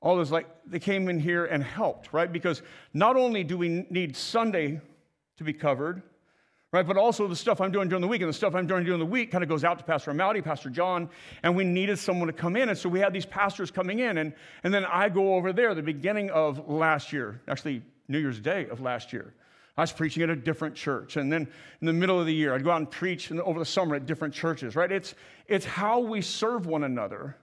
[0.00, 2.30] all those like they came in here and helped right?
[2.30, 4.80] Because not only do we need sunday
[5.36, 6.02] to be covered
[6.72, 8.84] right but also the stuff i'm doing during the week and the stuff i'm doing
[8.84, 11.08] during the week kind of goes out to pastor Amaldi, pastor john
[11.42, 14.18] and we needed someone to come in and so we had these pastors coming in
[14.18, 14.32] and,
[14.64, 18.68] and then i go over there the beginning of last year actually new year's day
[18.68, 19.32] of last year
[19.78, 21.16] I was preaching at a different church.
[21.16, 21.48] And then
[21.80, 24.04] in the middle of the year, I'd go out and preach over the summer at
[24.04, 24.92] different churches, right?
[24.92, 25.14] It's,
[25.46, 27.38] it's how we serve one another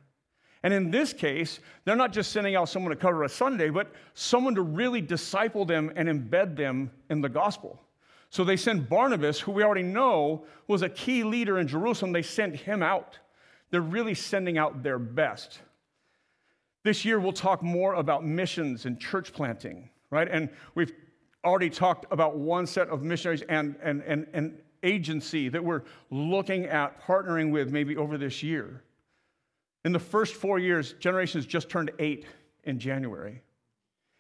[0.66, 3.92] and in this case, they're not just sending out someone to cover a Sunday, but
[4.16, 7.80] someone to really disciple them and embed them in the gospel.
[8.32, 12.24] So they send Barnabas, who we already know was a key leader in Jerusalem, they
[12.24, 13.20] sent him out.
[13.70, 15.60] They're really sending out their best.
[16.82, 20.28] This year, we'll talk more about missions and church planting, right?
[20.28, 20.94] And we've
[21.46, 26.66] already talked about one set of missionaries and, and, and, and agency that we're looking
[26.66, 28.84] at partnering with maybe over this year.
[29.84, 32.26] In the first four years, Generations just turned eight
[32.64, 33.42] in January.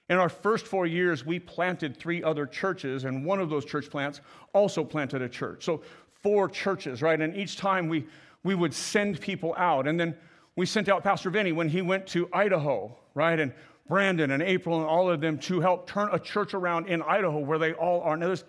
[0.09, 3.89] In our first four years, we planted three other churches, and one of those church
[3.89, 4.21] plants
[4.53, 5.65] also planted a church.
[5.65, 5.81] So,
[6.21, 7.19] four churches, right?
[7.19, 8.05] And each time we,
[8.43, 9.88] we would send people out.
[9.88, 10.15] And then
[10.55, 13.39] we sent out Pastor Vinny when he went to Idaho, right?
[13.39, 13.53] And
[13.88, 17.39] Brandon and April and all of them to help turn a church around in Idaho
[17.39, 18.17] where they all are.
[18.17, 18.43] Now, there's,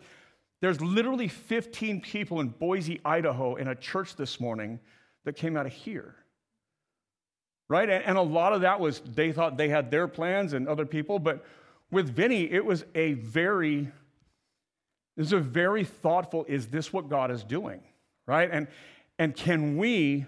[0.60, 4.80] there's literally 15 people in Boise, Idaho, in a church this morning
[5.24, 6.16] that came out of here
[7.68, 7.88] right?
[7.88, 11.18] And, a lot of that was they thought they had their plans and other people,
[11.18, 11.44] but
[11.90, 13.88] with Vinny, it was a very
[15.16, 17.80] This is a very thoughtful, is this what God is doing?
[18.26, 18.50] Right?
[18.50, 18.68] And,
[19.18, 20.26] and can we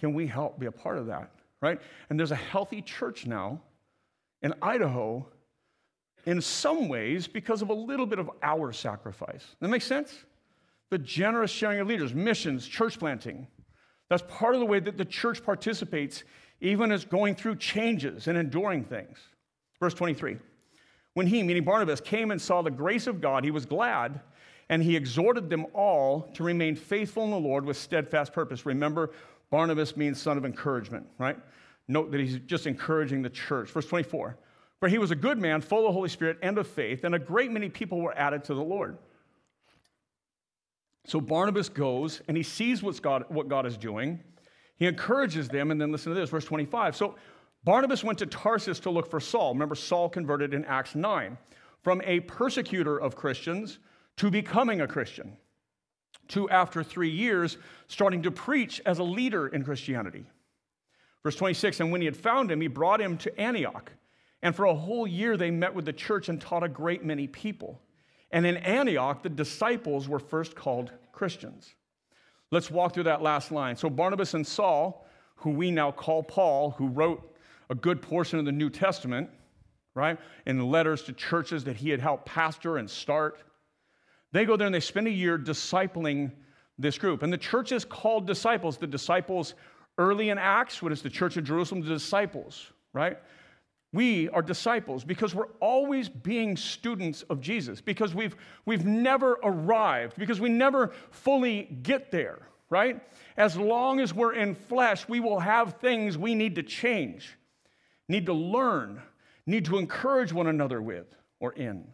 [0.00, 1.30] can we help be a part of that?
[1.60, 1.80] Right?
[2.08, 3.60] And there's a healthy church now
[4.42, 5.26] in Idaho
[6.26, 9.56] in some ways because of a little bit of our sacrifice.
[9.60, 10.24] That makes sense?
[10.90, 13.46] The generous sharing of leaders, missions, church planting.
[14.08, 16.24] That's part of the way that the church participates,
[16.60, 19.18] even as going through changes and enduring things.
[19.80, 20.38] Verse 23
[21.14, 24.20] When he, meaning Barnabas, came and saw the grace of God, he was glad,
[24.68, 28.66] and he exhorted them all to remain faithful in the Lord with steadfast purpose.
[28.66, 29.10] Remember,
[29.50, 31.38] Barnabas means son of encouragement, right?
[31.88, 33.70] Note that he's just encouraging the church.
[33.70, 34.36] Verse 24
[34.78, 37.14] For he was a good man, full of the Holy Spirit and of faith, and
[37.14, 38.98] a great many people were added to the Lord.
[41.06, 44.20] So Barnabas goes and he sees what's God, what God is doing.
[44.76, 46.94] He encourages them, and then listen to this, verse 25.
[46.94, 47.16] So
[47.64, 49.54] Barnabas went to Tarsus to look for Saul.
[49.54, 51.36] Remember, Saul converted in Acts 9
[51.82, 53.78] from a persecutor of Christians
[54.16, 55.36] to becoming a Christian,
[56.28, 60.26] to after three years starting to preach as a leader in Christianity.
[61.28, 63.92] Verse 26 And when he had found him, he brought him to Antioch.
[64.40, 67.26] And for a whole year, they met with the church and taught a great many
[67.26, 67.82] people.
[68.30, 71.74] And in Antioch, the disciples were first called Christians.
[72.50, 73.76] Let's walk through that last line.
[73.76, 77.36] So, Barnabas and Saul, who we now call Paul, who wrote
[77.68, 79.28] a good portion of the New Testament,
[79.94, 83.42] right, in letters to churches that he had helped pastor and start,
[84.32, 86.32] they go there and they spend a year discipling
[86.78, 87.22] this group.
[87.22, 88.78] And the church is called disciples.
[88.78, 89.52] The disciples
[89.98, 91.82] early in Acts, what is the church of Jerusalem?
[91.82, 93.18] The disciples, right?
[93.92, 100.16] We are disciples because we're always being students of Jesus, because we've, we've never arrived,
[100.18, 102.38] because we never fully get there,
[102.70, 103.00] right?
[103.36, 107.36] As long as we're in flesh, we will have things we need to change,
[108.08, 109.00] need to learn,
[109.46, 111.06] need to encourage one another with
[111.40, 111.86] or in.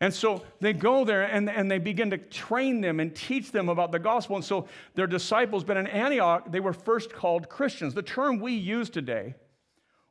[0.00, 3.68] And so they go there and, and they begin to train them and teach them
[3.68, 4.36] about the gospel.
[4.36, 7.92] And so they're disciples, but in Antioch, they were first called Christians.
[7.92, 9.34] The term we use today,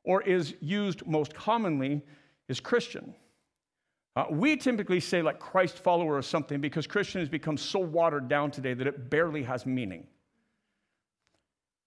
[0.04, 2.04] or is used most commonly,
[2.48, 3.16] is Christian.
[4.16, 8.28] Uh, we typically say like Christ follower or something because Christian has become so watered
[8.28, 10.06] down today that it barely has meaning.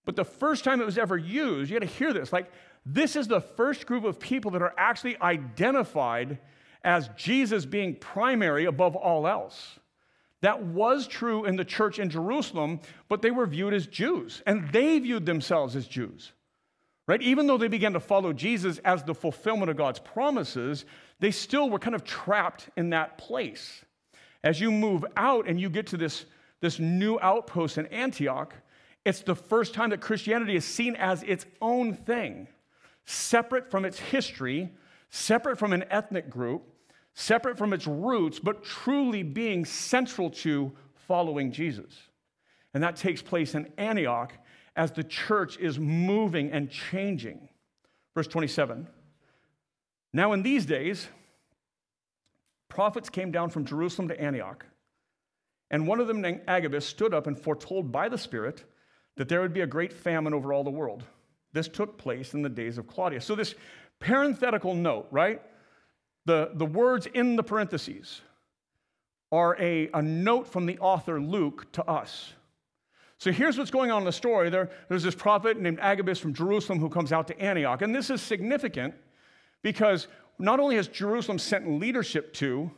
[0.05, 2.51] But the first time it was ever used, you got to hear this like,
[2.85, 6.39] this is the first group of people that are actually identified
[6.85, 9.79] as Jesus being primary above all else.
[10.41, 14.71] That was true in the church in Jerusalem, but they were viewed as Jews, and
[14.73, 16.33] they viewed themselves as Jews.
[17.07, 17.23] Right?
[17.23, 20.85] Even though they began to follow Jesus as the fulfillment of God's promises,
[21.21, 23.85] they still were kind of trapped in that place.
[24.45, 26.27] As you move out and you get to this,
[26.61, 28.55] this new outpost in Antioch,
[29.05, 32.49] it's the first time that Christianity is seen as its own thing,
[33.05, 34.71] separate from its history,
[35.11, 36.72] separate from an ethnic group,
[37.15, 40.73] separate from its roots, but truly being central to
[41.07, 41.95] following Jesus.
[42.75, 44.33] And that takes place in Antioch
[44.77, 47.49] as the church is moving and changing.
[48.15, 48.87] Verse 27.
[50.13, 51.09] Now, in these days,
[52.69, 54.67] prophets came down from Jerusalem to Antioch.
[55.71, 58.65] And one of them, named Agabus, stood up and foretold by the Spirit
[59.17, 61.05] that there would be a great famine over all the world.
[61.53, 63.25] This took place in the days of Claudius.
[63.25, 63.55] So, this
[64.01, 65.41] parenthetical note, right?
[66.25, 68.21] The, the words in the parentheses
[69.31, 72.33] are a, a note from the author Luke to us.
[73.19, 74.51] So here's what's going on in the story.
[74.51, 77.83] There, there's this prophet named Agabus from Jerusalem who comes out to Antioch.
[77.83, 78.95] And this is significant
[79.63, 80.09] because
[80.39, 82.71] not only has Jerusalem sent leadership to,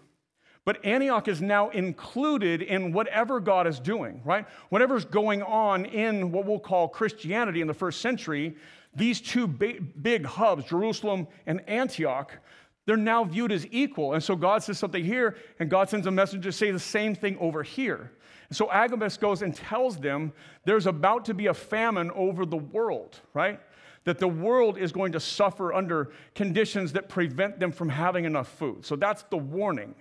[0.64, 4.46] but Antioch is now included in whatever God is doing, right?
[4.70, 8.56] Whatever's going on in what we'll call Christianity in the first century,
[8.94, 12.38] these two big, big hubs, Jerusalem and Antioch,
[12.86, 14.12] they're now viewed as equal.
[14.12, 17.14] And so God says something here, and God sends a messenger to say the same
[17.14, 18.12] thing over here.
[18.48, 20.32] And so Agabus goes and tells them
[20.64, 23.58] there's about to be a famine over the world, right?
[24.04, 28.48] That the world is going to suffer under conditions that prevent them from having enough
[28.48, 28.84] food.
[28.84, 29.94] So that's the warning.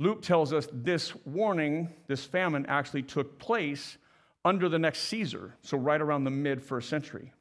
[0.00, 3.98] Luke tells us this warning, this famine, actually took place
[4.44, 7.32] under the next Caesar, so right around the mid first century.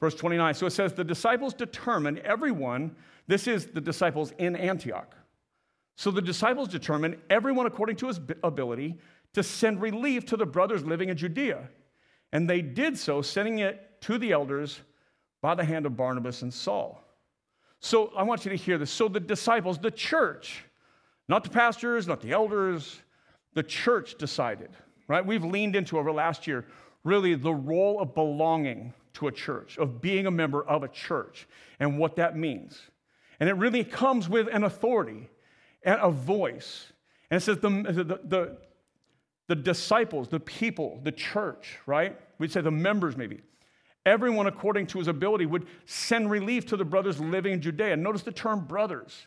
[0.00, 0.54] Verse 29.
[0.54, 2.94] So it says, The disciples determined, everyone,
[3.26, 5.16] this is the disciples in Antioch.
[5.96, 8.98] So the disciples determined, everyone according to his ability,
[9.34, 11.68] to send relief to the brothers living in Judea.
[12.32, 14.80] And they did so, sending it to the elders
[15.42, 17.02] by the hand of Barnabas and Saul.
[17.80, 18.90] So I want you to hear this.
[18.90, 20.64] So the disciples, the church,
[21.28, 23.00] not the pastors, not the elders,
[23.54, 24.70] the church decided,
[25.08, 25.24] right?
[25.24, 26.64] We've leaned into over last year
[27.04, 31.46] really the role of belonging to a church, of being a member of a church,
[31.78, 32.80] and what that means.
[33.40, 35.28] And it really comes with an authority.
[35.82, 36.92] and a voice.
[37.30, 38.56] And it says the, the, the,
[39.48, 42.18] the disciples, the people, the church, right?
[42.38, 43.40] We'd say the members maybe.
[44.06, 47.96] Everyone, according to his ability, would send relief to the brothers living in Judea.
[47.96, 49.26] Notice the term brothers.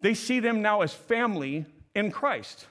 [0.00, 2.66] They see them now as family in Christ,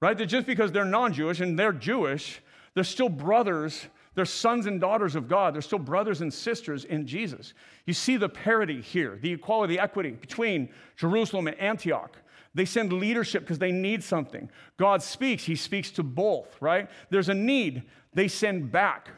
[0.00, 0.16] right?
[0.16, 2.40] That just because they're non Jewish and they're Jewish,
[2.74, 3.86] they're still brothers.
[4.14, 5.54] They're sons and daughters of God.
[5.54, 7.54] They're still brothers and sisters in Jesus.
[7.86, 12.16] You see the parity here, the equality, the equity between Jerusalem and Antioch.
[12.54, 14.50] They send leadership because they need something.
[14.76, 16.90] God speaks, He speaks to both, right?
[17.08, 19.08] There's a need, they send back.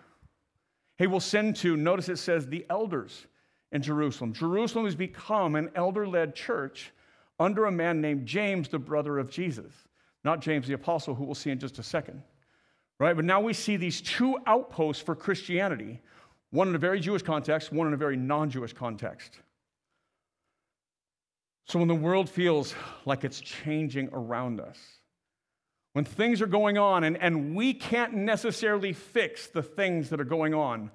[0.96, 3.26] He will send to, notice it says, the elders
[3.72, 4.32] in Jerusalem.
[4.32, 6.92] Jerusalem has become an elder led church
[7.40, 9.72] under a man named James, the brother of Jesus.
[10.22, 12.22] Not James the apostle, who we'll see in just a second.
[12.98, 13.14] Right?
[13.14, 16.00] But now we see these two outposts for Christianity
[16.54, 19.40] one in a very Jewish context, one in a very non Jewish context.
[21.66, 22.74] So when the world feels
[23.06, 24.78] like it's changing around us,
[25.94, 30.24] when things are going on and, and we can't necessarily fix the things that are
[30.24, 30.92] going on,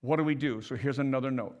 [0.00, 0.62] what do we do?
[0.62, 1.58] So here's another note.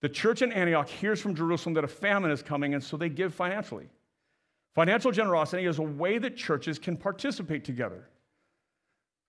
[0.00, 3.08] The church in Antioch hears from Jerusalem that a famine is coming, and so they
[3.08, 3.88] give financially.
[4.76, 8.08] Financial generosity is a way that churches can participate together.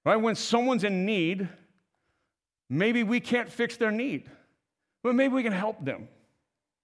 [0.07, 0.15] Right?
[0.15, 1.49] When someone's in need,
[2.69, 4.31] maybe we can't fix their need,
[5.03, 6.07] but maybe we can help them.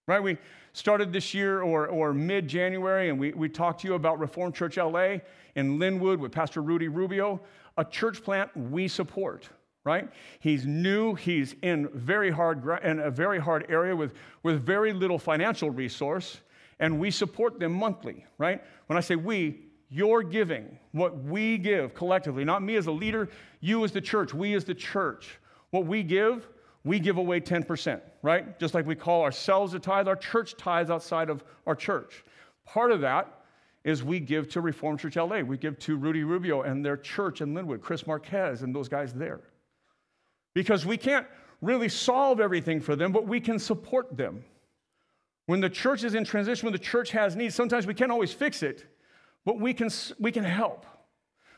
[0.10, 0.22] Right?
[0.22, 0.38] We
[0.74, 4.56] started this year or, or mid January, and we, we talked to you about Reformed
[4.56, 5.20] Church LA
[5.56, 7.40] in Lynwood with Pastor Rudy Rubio,
[7.78, 9.48] a church plant we support.
[9.86, 10.10] Right?
[10.42, 11.16] He's new.
[11.16, 16.42] He's in very hard in a very hard area with, with very little financial resource,
[16.82, 18.26] and we support them monthly.
[18.38, 18.62] Right?
[18.88, 19.62] When I say we,
[19.94, 23.30] you're giving, what we give collectively, not me as a leader,
[23.60, 25.40] you as the church, we as the church.
[25.70, 26.48] What we give,
[26.84, 28.60] we give away 10%, right?
[28.60, 32.26] Just like we call ourselves a tithe, our church tithes outside of our church.
[32.66, 33.42] Part of that
[33.84, 35.42] is we give to Reformed Church LA.
[35.42, 39.14] We give to Rudy Rubio and their church in Lynwood, Chris Marquez and those guys
[39.14, 39.42] there.
[40.56, 41.28] Because we can't
[41.62, 44.44] really solve everything for them, but we can support them.
[45.46, 48.34] When the church is in transition, when the church has needs, sometimes we can't always
[48.34, 48.86] fix it,
[49.46, 49.90] but we can,
[50.20, 50.86] we can help.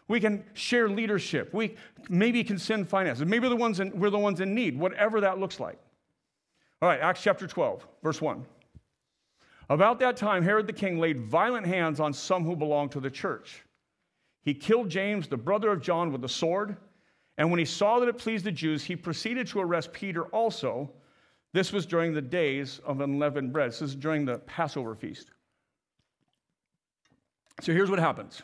[0.07, 1.53] We can share leadership.
[1.53, 1.75] We
[2.09, 3.25] maybe can send finances.
[3.25, 5.79] Maybe the ones in, we're the ones in need, whatever that looks like.
[6.81, 8.45] All right, Acts chapter 12, verse 1.
[9.69, 13.09] About that time, Herod the king laid violent hands on some who belonged to the
[13.09, 13.63] church.
[14.43, 16.77] He killed James, the brother of John, with a sword.
[17.37, 20.91] And when he saw that it pleased the Jews, he proceeded to arrest Peter also.
[21.51, 23.71] This was during the days of unleavened bread.
[23.71, 25.31] This is during the Passover feast.
[27.61, 28.41] So here's what happens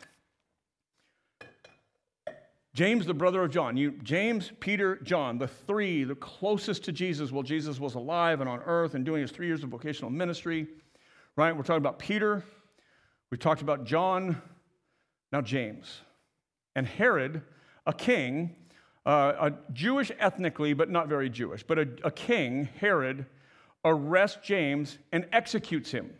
[2.74, 7.30] James, the brother of John, you, James, Peter, John, the three, the closest to Jesus
[7.30, 10.66] while Jesus was alive and on earth and doing his three years of vocational ministry,
[11.36, 11.54] right?
[11.54, 12.42] We're talking about Peter,
[13.30, 14.40] we talked about John,
[15.32, 16.00] now James.
[16.74, 17.42] And Herod,
[17.86, 18.56] a king,
[19.04, 23.26] uh, a Jewish ethnically, but not very Jewish, but a, a king, Herod,
[23.84, 26.10] arrests James and executes him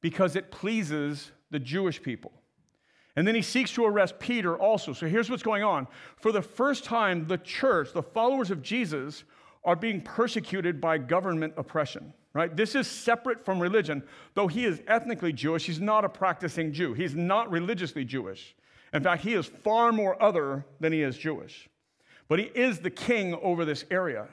[0.00, 2.32] because it pleases the Jewish people.
[3.16, 4.92] And then he seeks to arrest Peter also.
[4.92, 5.86] So here's what's going on.
[6.16, 9.24] For the first time, the church, the followers of Jesus,
[9.64, 12.56] are being persecuted by government oppression, right?
[12.56, 14.02] This is separate from religion.
[14.34, 16.94] Though he is ethnically Jewish, he's not a practicing Jew.
[16.94, 18.54] He's not religiously Jewish.
[18.94, 21.68] In fact, he is far more other than he is Jewish.
[22.28, 24.28] But he is the king over this area.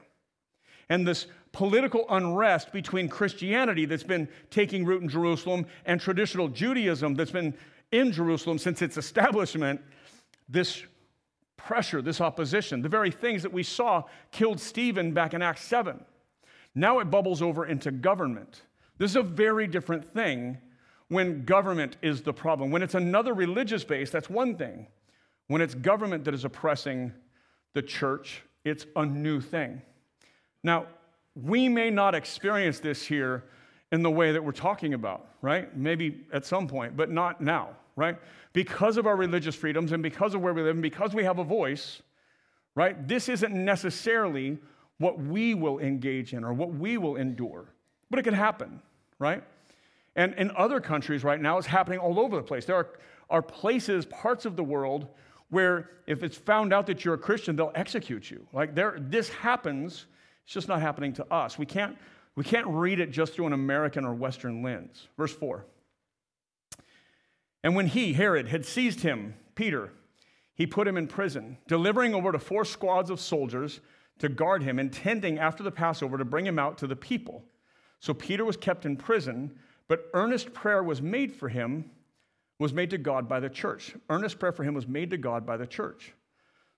[0.87, 1.27] And this
[1.57, 7.51] political unrest between Christianity that's been taking root in Jerusalem and traditional Judaism that's been
[7.91, 9.81] in Jerusalem since its establishment,
[10.47, 10.83] this
[11.57, 15.99] pressure, this opposition, the very things that we saw killed Stephen back in Acts 7.
[16.75, 18.61] Now it bubbles over into government.
[18.99, 20.59] This is a very different thing
[21.07, 22.69] when government is the problem.
[22.69, 24.85] When it's another religious base, that's one thing.
[25.47, 27.13] When it's government that is oppressing
[27.73, 29.81] the church, it's a new thing.
[30.61, 30.85] Now,
[31.43, 33.43] we may not experience this here
[33.91, 35.75] in the way that we're talking about, right?
[35.75, 38.17] Maybe at some point, but not now, right?
[38.53, 41.39] Because of our religious freedoms and because of where we live and because we have
[41.39, 42.01] a voice,
[42.75, 43.07] right?
[43.07, 44.57] This isn't necessarily
[44.97, 47.73] what we will engage in or what we will endure,
[48.09, 48.81] but it can happen,
[49.19, 49.43] right?
[50.15, 52.65] And in other countries right now, it's happening all over the place.
[52.65, 52.89] There are,
[53.29, 55.07] are places, parts of the world,
[55.49, 58.45] where if it's found out that you're a Christian, they'll execute you.
[58.51, 60.07] Like there, this happens,
[60.47, 61.59] it's just not happening to us.
[61.59, 61.97] We can't
[62.35, 65.09] we can't read it just through an American or Western lens.
[65.17, 65.65] Verse 4.
[67.63, 69.91] And when he, Herod, had seized him, Peter,
[70.53, 73.81] he put him in prison, delivering over to four squads of soldiers
[74.19, 77.43] to guard him, intending after the Passover to bring him out to the people.
[77.99, 81.89] So Peter was kept in prison, but earnest prayer was made for him
[82.57, 83.95] was made to God by the church.
[84.09, 86.13] Earnest prayer for him was made to God by the church.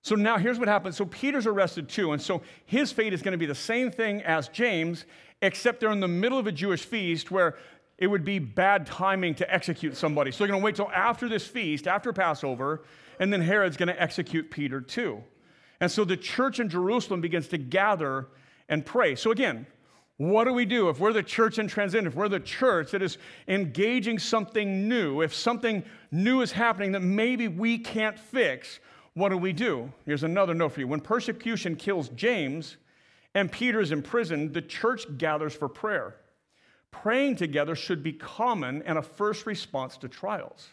[0.02, 0.96] So now here's what happens.
[0.96, 4.22] So Peter's arrested too, and so his fate is going to be the same thing
[4.22, 5.04] as James,
[5.42, 7.56] except they're in the middle of a Jewish feast where
[7.98, 10.30] it would be bad timing to execute somebody.
[10.32, 12.82] So they're going to wait till after this feast, after Passover,
[13.18, 15.22] and then Herod's going to execute Peter too.
[15.80, 18.28] And so the church in Jerusalem begins to gather
[18.70, 19.14] and pray.
[19.16, 19.66] So again,
[20.16, 23.02] what do we do if we're the church in transit, if we're the church that
[23.02, 28.80] is engaging something new, if something new is happening that maybe we can't fix?
[29.14, 29.92] What do we do?
[30.06, 30.88] Here's another note for you.
[30.88, 32.76] When persecution kills James
[33.34, 36.16] and Peter is imprisoned, the church gathers for prayer.
[36.90, 40.68] Praying together should be common and a first response to trials.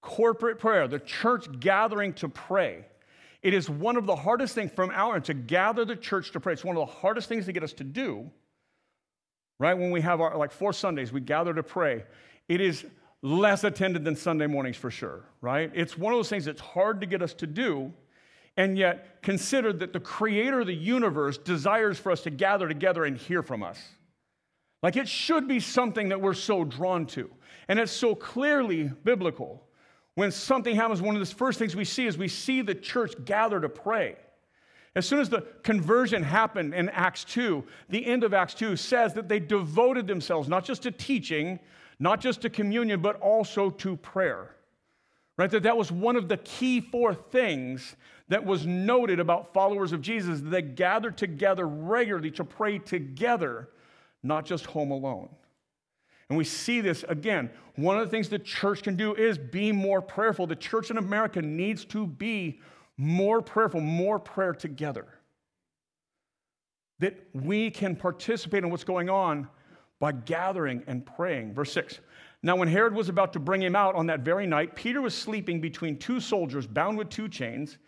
[0.00, 2.84] Corporate prayer, the church gathering to pray.
[3.42, 6.40] It is one of the hardest things from our end to gather the church to
[6.40, 6.52] pray.
[6.52, 8.30] It's one of the hardest things to get us to do.
[9.60, 9.74] Right?
[9.74, 12.04] When we have our, like four Sundays, we gather to pray.
[12.48, 12.86] It is
[13.22, 15.70] less attended than Sunday mornings for sure, right?
[15.74, 17.92] It's one of those things that's hard to get us to do,
[18.56, 23.04] and yet consider that the creator of the universe desires for us to gather together
[23.04, 23.80] and hear from us.
[24.82, 27.30] Like it should be something that we're so drawn to,
[27.66, 29.64] and it's so clearly biblical.
[30.14, 33.14] When something happens, one of the first things we see is we see the church
[33.24, 34.16] gather to pray.
[34.94, 39.14] As soon as the conversion happened in Acts 2, the end of Acts 2 says
[39.14, 41.60] that they devoted themselves not just to teaching,
[41.98, 44.54] not just to communion, but also to prayer.
[45.36, 45.50] Right?
[45.50, 47.96] That that was one of the key four things
[48.28, 53.68] that was noted about followers of Jesus that they gathered together regularly to pray together,
[54.22, 55.28] not just home alone.
[56.28, 57.50] And we see this again.
[57.76, 60.46] One of the things the church can do is be more prayerful.
[60.46, 62.60] The church in America needs to be
[62.96, 65.06] more prayerful, more prayer together.
[66.98, 69.48] That we can participate in what's going on
[70.00, 71.54] by gathering and praying.
[71.54, 72.00] Verse 6.
[72.42, 75.14] Now, when Herod was about to bring him out on that very night, Peter was
[75.14, 77.78] sleeping between two soldiers bound with two chains,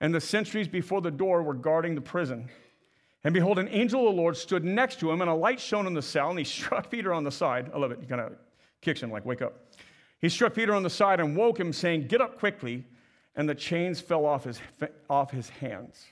[0.00, 2.48] and the sentries before the door were guarding the prison.
[3.22, 5.86] And behold, an angel of the Lord stood next to him, and a light shone
[5.86, 7.70] in the cell, and he struck Peter on the side.
[7.72, 8.00] I love it.
[8.00, 8.32] He kind of
[8.80, 9.54] kicks him, like, wake up.
[10.20, 12.84] He struck Peter on the side and woke him, saying, Get up quickly.
[13.34, 14.60] And the chains fell off his,
[15.08, 16.04] off his hands.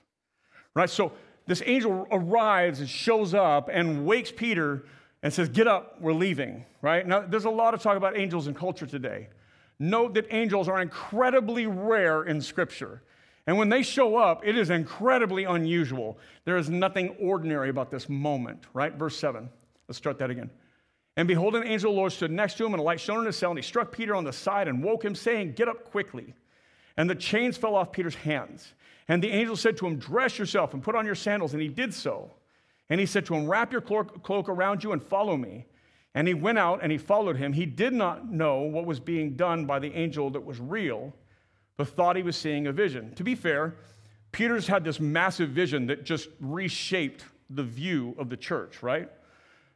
[0.74, 0.88] Right?
[0.88, 1.12] So
[1.46, 4.84] this angel arrives and shows up and wakes Peter
[5.22, 7.06] and says, Get up, we're leaving, right?
[7.06, 9.28] Now, there's a lot of talk about angels in culture today.
[9.78, 13.02] Note that angels are incredibly rare in Scripture.
[13.46, 16.18] And when they show up, it is incredibly unusual.
[16.44, 18.94] There is nothing ordinary about this moment, right?
[18.94, 19.48] Verse 7.
[19.88, 20.50] Let's start that again.
[21.16, 23.20] And behold, an angel of the Lord stood next to him, and a light shone
[23.20, 25.68] in his cell, and he struck Peter on the side and woke him, saying, Get
[25.68, 26.34] up quickly.
[26.96, 28.74] And the chains fell off Peter's hands.
[29.08, 31.52] And the angel said to him, Dress yourself and put on your sandals.
[31.52, 32.30] And he did so.
[32.90, 35.66] And he said to him, Wrap your cloak around you and follow me.
[36.14, 37.52] And he went out and he followed him.
[37.52, 41.14] He did not know what was being done by the angel that was real,
[41.76, 43.14] but thought he was seeing a vision.
[43.14, 43.76] To be fair,
[44.32, 49.08] Peter's had this massive vision that just reshaped the view of the church, right?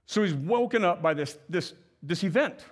[0.07, 2.65] So he's woken up by this, this, this event.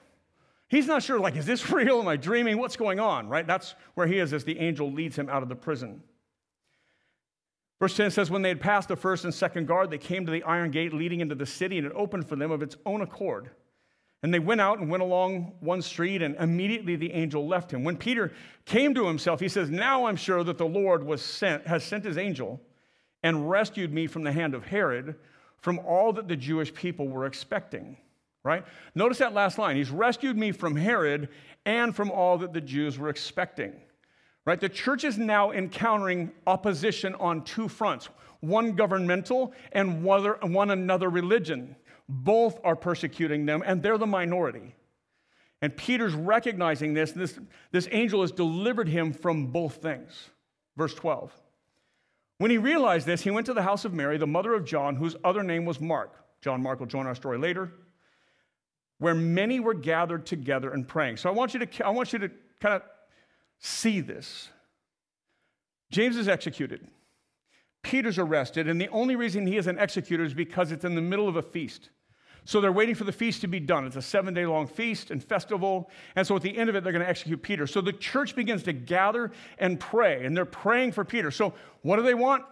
[0.68, 2.00] He's not sure, like, is this real?
[2.00, 2.58] Am I dreaming?
[2.58, 3.46] What's going on, right?
[3.46, 6.02] That's where he is as the angel leads him out of the prison.
[7.82, 10.30] Verse 10 says, When they had passed the first and second guard, they came to
[10.30, 13.00] the iron gate leading into the city, and it opened for them of its own
[13.00, 13.50] accord.
[14.22, 17.82] And they went out and went along one street, and immediately the angel left him.
[17.82, 18.30] When Peter
[18.66, 22.04] came to himself, he says, Now I'm sure that the Lord was sent, has sent
[22.04, 22.60] his angel
[23.24, 25.16] and rescued me from the hand of Herod,
[25.58, 27.96] from all that the Jewish people were expecting.
[28.44, 28.64] Right?
[28.94, 29.74] Notice that last line.
[29.74, 31.30] He's rescued me from Herod
[31.66, 33.72] and from all that the Jews were expecting.
[34.44, 34.60] Right?
[34.60, 38.08] The church is now encountering opposition on two fronts
[38.40, 41.76] one governmental and one another religion.
[42.08, 44.74] Both are persecuting them, and they're the minority.
[45.62, 47.38] And Peter's recognizing this, this,
[47.70, 50.30] this angel has delivered him from both things.
[50.76, 51.32] Verse 12.
[52.38, 54.96] When he realized this, he went to the house of Mary, the mother of John,
[54.96, 56.16] whose other name was Mark.
[56.40, 57.72] John Mark will join our story later,
[58.98, 61.18] where many were gathered together and praying.
[61.18, 62.28] So I want you to, I want you to
[62.58, 62.82] kind of
[63.62, 64.50] see this.
[65.90, 66.86] James is executed.
[67.82, 71.28] Peter's arrested, and the only reason he isn't executed is because it's in the middle
[71.28, 71.90] of a feast.
[72.44, 73.86] So they're waiting for the feast to be done.
[73.86, 75.90] It's a seven day long feast and festival.
[76.16, 77.68] And so at the end of it, they're going to execute Peter.
[77.68, 81.30] So the church begins to gather and pray, and they're praying for Peter.
[81.30, 82.44] So what do they want?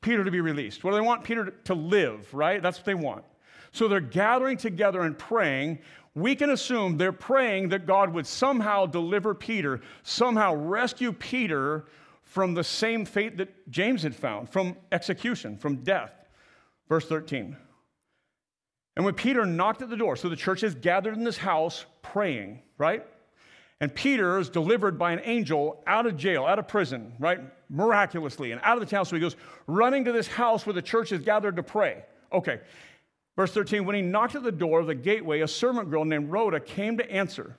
[0.00, 0.84] Peter to be released.
[0.84, 1.24] What do they want?
[1.24, 2.62] Peter to live, right?
[2.62, 3.24] That's what they want.
[3.72, 5.78] So they're gathering together and praying
[6.14, 11.86] we can assume they're praying that God would somehow deliver Peter, somehow rescue Peter
[12.22, 16.12] from the same fate that James had found, from execution, from death.
[16.88, 17.56] Verse 13.
[18.96, 21.86] And when Peter knocked at the door, so the church is gathered in this house
[22.02, 23.06] praying, right?
[23.80, 27.40] And Peter is delivered by an angel out of jail, out of prison, right?
[27.70, 29.06] Miraculously, and out of the town.
[29.06, 32.04] So he goes running to this house where the church is gathered to pray.
[32.32, 32.60] Okay.
[33.36, 36.30] Verse 13 When he knocked at the door of the gateway, a servant girl named
[36.30, 37.56] Rhoda came to answer.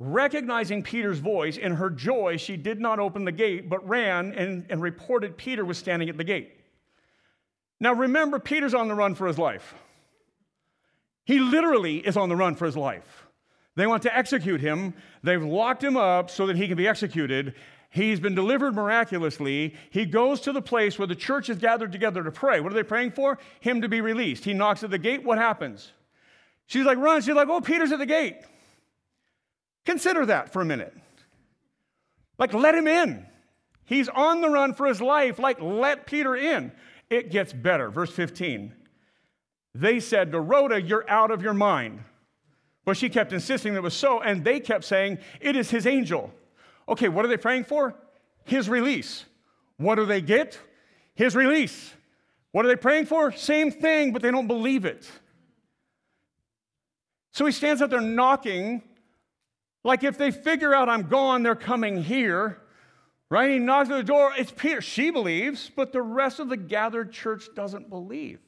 [0.00, 4.64] Recognizing Peter's voice, in her joy, she did not open the gate, but ran and,
[4.70, 6.52] and reported Peter was standing at the gate.
[7.80, 9.74] Now remember, Peter's on the run for his life.
[11.24, 13.26] He literally is on the run for his life.
[13.74, 14.94] They want to execute him.
[15.22, 17.54] They've locked him up so that he can be executed.
[17.90, 19.74] He's been delivered miraculously.
[19.90, 22.60] He goes to the place where the church is gathered together to pray.
[22.60, 23.38] What are they praying for?
[23.60, 24.44] Him to be released.
[24.44, 25.24] He knocks at the gate.
[25.24, 25.92] What happens?
[26.66, 27.22] She's like, run.
[27.22, 28.36] She's like, oh, Peter's at the gate.
[29.86, 30.94] Consider that for a minute.
[32.38, 33.26] Like, let him in.
[33.86, 35.38] He's on the run for his life.
[35.38, 36.72] Like, let Peter in.
[37.08, 37.90] It gets better.
[37.90, 38.74] Verse 15.
[39.74, 42.04] They said to Rhoda, You're out of your mind.
[42.84, 45.86] But she kept insisting that it was so, and they kept saying, It is his
[45.86, 46.32] angel.
[46.88, 47.94] Okay, what are they praying for?
[48.44, 49.24] His release.
[49.76, 50.58] What do they get?
[51.14, 51.92] His release.
[52.52, 53.30] What are they praying for?
[53.32, 55.08] Same thing, but they don't believe it.
[57.32, 58.82] So he stands up there knocking,
[59.84, 62.58] like if they figure out I'm gone, they're coming here.
[63.30, 63.50] Right?
[63.50, 64.32] He knocks at the door.
[64.38, 64.80] It's Peter.
[64.80, 68.40] She believes, but the rest of the gathered church doesn't believe.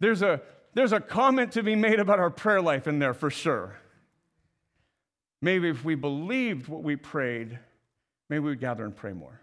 [0.00, 0.42] There's a
[0.74, 3.76] there's a comment to be made about our prayer life in there for sure.
[5.42, 7.58] Maybe if we believed what we prayed,
[8.30, 9.42] maybe we'd gather and pray more.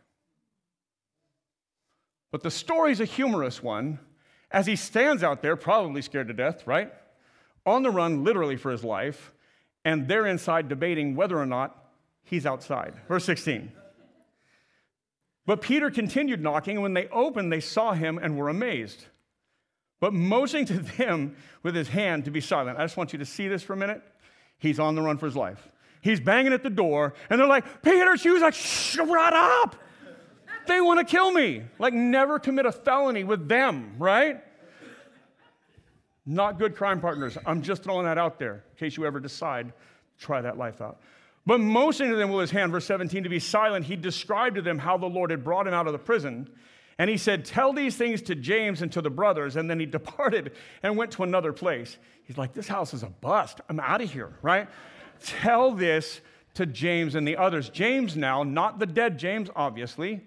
[2.32, 4.00] But the story's a humorous one
[4.50, 6.92] as he stands out there, probably scared to death, right?
[7.68, 9.32] On the run, literally for his life,
[9.86, 11.92] and they're inside debating whether or not
[12.24, 12.96] he's outside.
[13.08, 13.72] Verse 16.
[15.46, 19.06] But Peter continued knocking, and when they opened, they saw him and were amazed
[20.00, 22.78] but motioning to them with his hand to be silent.
[22.78, 24.02] I just want you to see this for a minute.
[24.58, 25.70] He's on the run for his life.
[26.02, 29.76] He's banging at the door, and they're like, Peter, she was like, shut up.
[30.68, 31.64] They want to kill me.
[31.78, 34.42] Like, never commit a felony with them, right?
[36.26, 37.38] Not good crime partners.
[37.46, 40.80] I'm just throwing that out there in case you ever decide to try that life
[40.80, 41.02] out.
[41.46, 44.62] But motioning to them with his hand, verse 17, to be silent, he described to
[44.62, 46.50] them how the Lord had brought him out of the prison
[47.00, 49.56] and he said, Tell these things to James and to the brothers.
[49.56, 50.52] And then he departed
[50.84, 51.98] and went to another place.
[52.26, 53.62] He's like, This house is a bust.
[53.70, 54.68] I'm out of here, right?
[55.24, 56.22] Tell this
[56.56, 57.70] to James and the others.
[57.70, 60.22] James, now, not the dead James, obviously.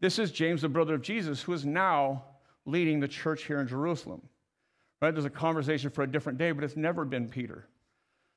[0.00, 2.24] This is James, the brother of Jesus, who is now
[2.64, 4.22] leading the church here in Jerusalem.
[5.00, 5.12] Right?
[5.12, 7.66] There's a conversation for a different day, but it's never been Peter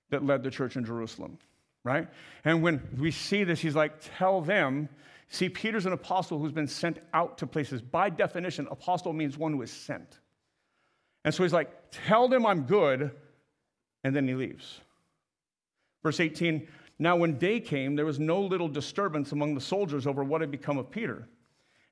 [0.10, 1.38] that led the church in Jerusalem,
[1.84, 2.08] right?
[2.44, 4.90] And when we see this, he's like, Tell them
[5.32, 7.82] See, Peter's an apostle who's been sent out to places.
[7.82, 10.20] By definition, apostle means one who is sent.
[11.24, 13.12] And so he's like, Tell them I'm good,
[14.04, 14.80] and then he leaves.
[16.04, 20.24] Verse 18 Now, when day came, there was no little disturbance among the soldiers over
[20.24, 21.28] what had become of Peter.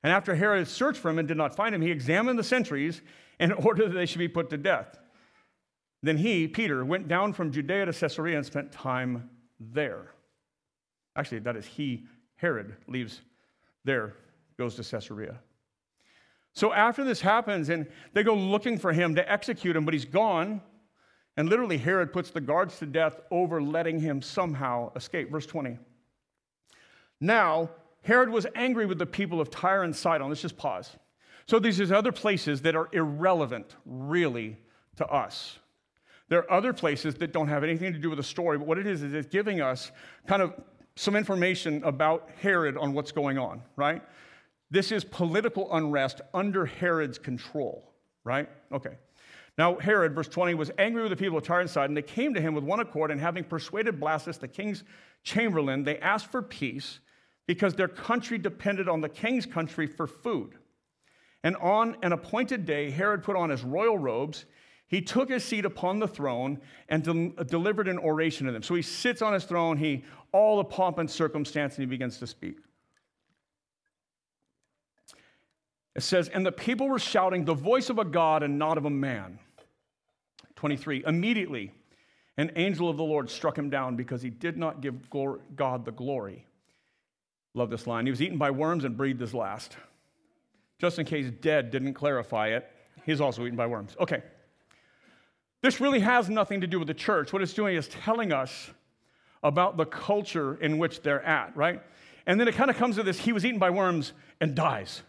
[0.03, 3.01] And after Herod searched for him and did not find him, he examined the sentries
[3.39, 4.97] and ordered that they should be put to death.
[6.03, 9.30] Then he, Peter, went down from Judea to Caesarea and spent time
[9.60, 10.12] there.
[11.16, 12.05] Actually, that is he,
[12.36, 13.22] Herod, leaves
[13.84, 14.14] there,
[14.58, 15.39] goes to Caesarea.
[16.53, 20.05] So after this happens, and they go looking for him to execute him, but he's
[20.05, 20.62] gone.
[21.38, 25.32] And literally, Herod puts the guards to death over letting him somehow escape.
[25.32, 25.78] Verse 20.
[27.22, 27.70] Now,
[28.02, 30.30] Herod was angry with the people of Tyre and Sidon.
[30.30, 30.90] Let's just pause.
[31.46, 34.58] So, these are other places that are irrelevant, really,
[34.98, 35.60] to us.
[36.30, 38.78] There are other places that don't have anything to do with the story, but what
[38.78, 39.92] it is, is it's giving us
[40.28, 40.54] kind of
[40.96, 44.02] some information about Herod on what's going on, right?
[44.72, 48.50] This is political unrest under Herod's control, right?
[48.74, 48.98] Okay.
[49.58, 51.95] Now, Herod, verse 20, was angry with the people of Tyre and Sidon.
[51.95, 54.84] They came to him with one accord, and having persuaded Blastus, the king's
[55.24, 56.99] chamberlain, they asked for peace
[57.47, 60.55] because their country depended on the king's country for food.
[61.43, 64.45] And on an appointed day, Herod put on his royal robes
[64.88, 68.64] he took his seat upon the throne and de- delivered an oration to them.
[68.64, 72.18] So he sits on his throne, he all the pomp and circumstance, and he begins
[72.20, 72.58] to speak.
[75.95, 78.86] It says, And the people were shouting, the voice of a God and not of
[78.86, 79.39] a man.
[80.58, 81.03] 23.
[81.08, 81.72] Immediately,
[82.38, 85.10] an angel of the Lord struck him down because he did not give
[85.55, 86.45] God the glory.
[87.53, 88.05] Love this line.
[88.05, 89.78] He was eaten by worms and breathed his last.
[90.80, 92.70] Just in case dead didn't clarify it,
[93.03, 93.95] he's also eaten by worms.
[93.99, 94.22] Okay.
[95.62, 97.34] This really has nothing to do with the church.
[97.34, 98.70] What it's doing is telling us
[99.41, 101.82] about the culture in which they're at, right?
[102.28, 105.01] And then it kind of comes to this he was eaten by worms and dies.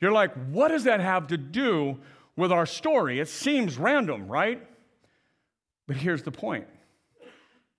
[0.00, 1.98] You're like, what does that have to do
[2.40, 3.20] with our story?
[3.20, 4.66] It seems random, right?
[5.86, 6.66] But here's the point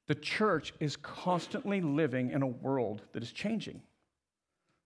[0.08, 3.82] the church is constantly living in a world that is changing.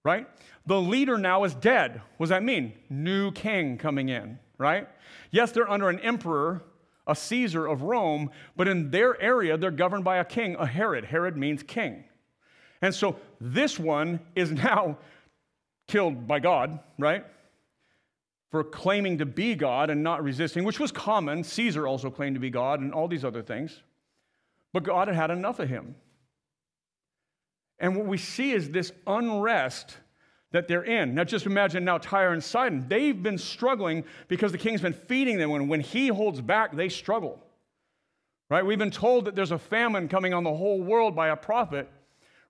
[0.03, 0.27] Right?
[0.67, 1.99] The leader now is dead.
[2.17, 2.73] What does that mean?
[2.91, 4.87] New king coming in, right?
[5.31, 6.61] Yes, they're under an emperor,
[7.07, 11.05] a Caesar of Rome, but in their area, they're governed by a king, a Herod.
[11.05, 12.03] Herod means king.
[12.83, 14.99] And so this one is now
[15.87, 17.25] killed by God, right?
[18.55, 21.43] For claiming to be God and not resisting, which was common.
[21.43, 23.81] Caesar also claimed to be God and all these other things.
[24.71, 25.95] But God had had enough of him.
[27.79, 29.97] And what we see is this unrest
[30.53, 31.15] that they're in.
[31.15, 32.85] Now, just imagine now Tyre and Sidon.
[32.87, 35.51] They've been struggling because the king's been feeding them.
[35.51, 37.43] And when he holds back, they struggle.
[38.49, 38.65] Right?
[38.65, 41.89] We've been told that there's a famine coming on the whole world by a prophet.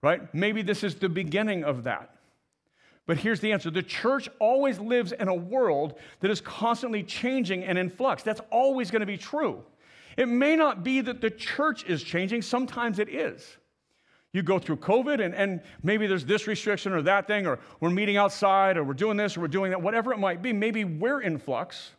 [0.04, 0.32] Right?
[0.36, 2.15] Maybe this is the beginning of that.
[3.08, 7.64] But here's the answer the church always lives in a world that is constantly changing
[7.64, 8.24] and in flux.
[8.24, 9.64] That's always going to be true.
[10.18, 13.58] It may not be that the church is changing, sometimes it is.
[14.32, 17.90] You go through COVID, and, and maybe there's this restriction or that thing, or we're
[17.90, 20.52] meeting outside, or we're doing this, or we're doing that, whatever it might be.
[20.52, 21.92] Maybe we're in flux.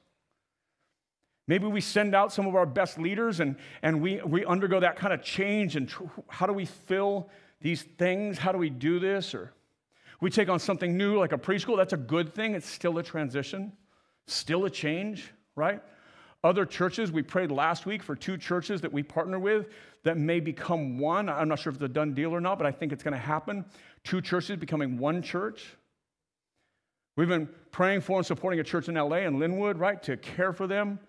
[1.49, 4.97] Maybe we send out some of our best leaders and, and we, we undergo that
[4.97, 5.77] kind of change.
[5.77, 7.31] And tr- how do we fill
[7.61, 8.37] these things?
[8.37, 9.33] How do we do this?
[9.33, 9.53] Or
[10.21, 11.77] we take on something new like a preschool.
[11.77, 12.55] That's a good thing.
[12.55, 13.73] It's still a transition,
[14.27, 15.83] still a change, right?
[16.45, 19.69] Other churches, we prayed last week for two churches that we partner with
[20.05, 21.29] that may become one.
[21.29, 23.15] I'm not sure if it's a done deal or not, but I think it's going
[23.15, 23.65] to happen.
[24.05, 25.77] Two churches becoming one church.
[27.17, 30.53] We've been praying for and supporting a church in LA and Lynwood, right, to care
[30.53, 31.01] for them.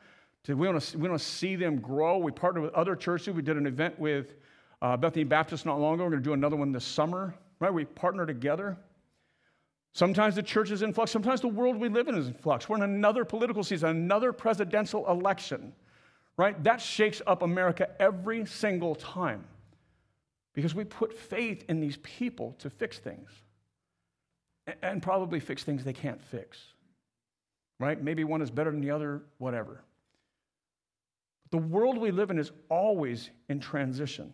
[0.46, 2.18] To, we, want to, we want to see them grow.
[2.18, 3.36] We partner with other churches.
[3.36, 4.36] We did an event with
[4.82, 6.06] uh, Bethany Baptist not long ago.
[6.06, 7.74] We're going to do another one this summer, right?
[7.74, 8.78] We partner together.
[9.98, 11.10] Sometimes the church is in flux.
[11.10, 12.70] Sometimes the world we live in is in flux.
[12.70, 15.74] We're in another political season, another presidential election,
[16.38, 16.64] right?
[16.64, 19.44] That shakes up America every single time
[20.54, 23.32] because we put faith in these people to fix things
[24.84, 26.60] and probably fix things they can't fix,
[27.80, 28.00] right?
[28.00, 29.82] Maybe one is better than the other, whatever.
[31.50, 34.32] The world we live in is always in transition.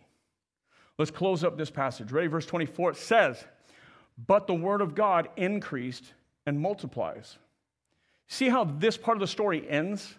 [0.98, 2.12] Let's close up this passage.
[2.12, 2.26] Ready?
[2.26, 3.42] Verse 24 it says,
[4.18, 6.12] but the word of God increased
[6.46, 7.38] and multiplies.
[8.26, 10.14] See how this part of the story ends?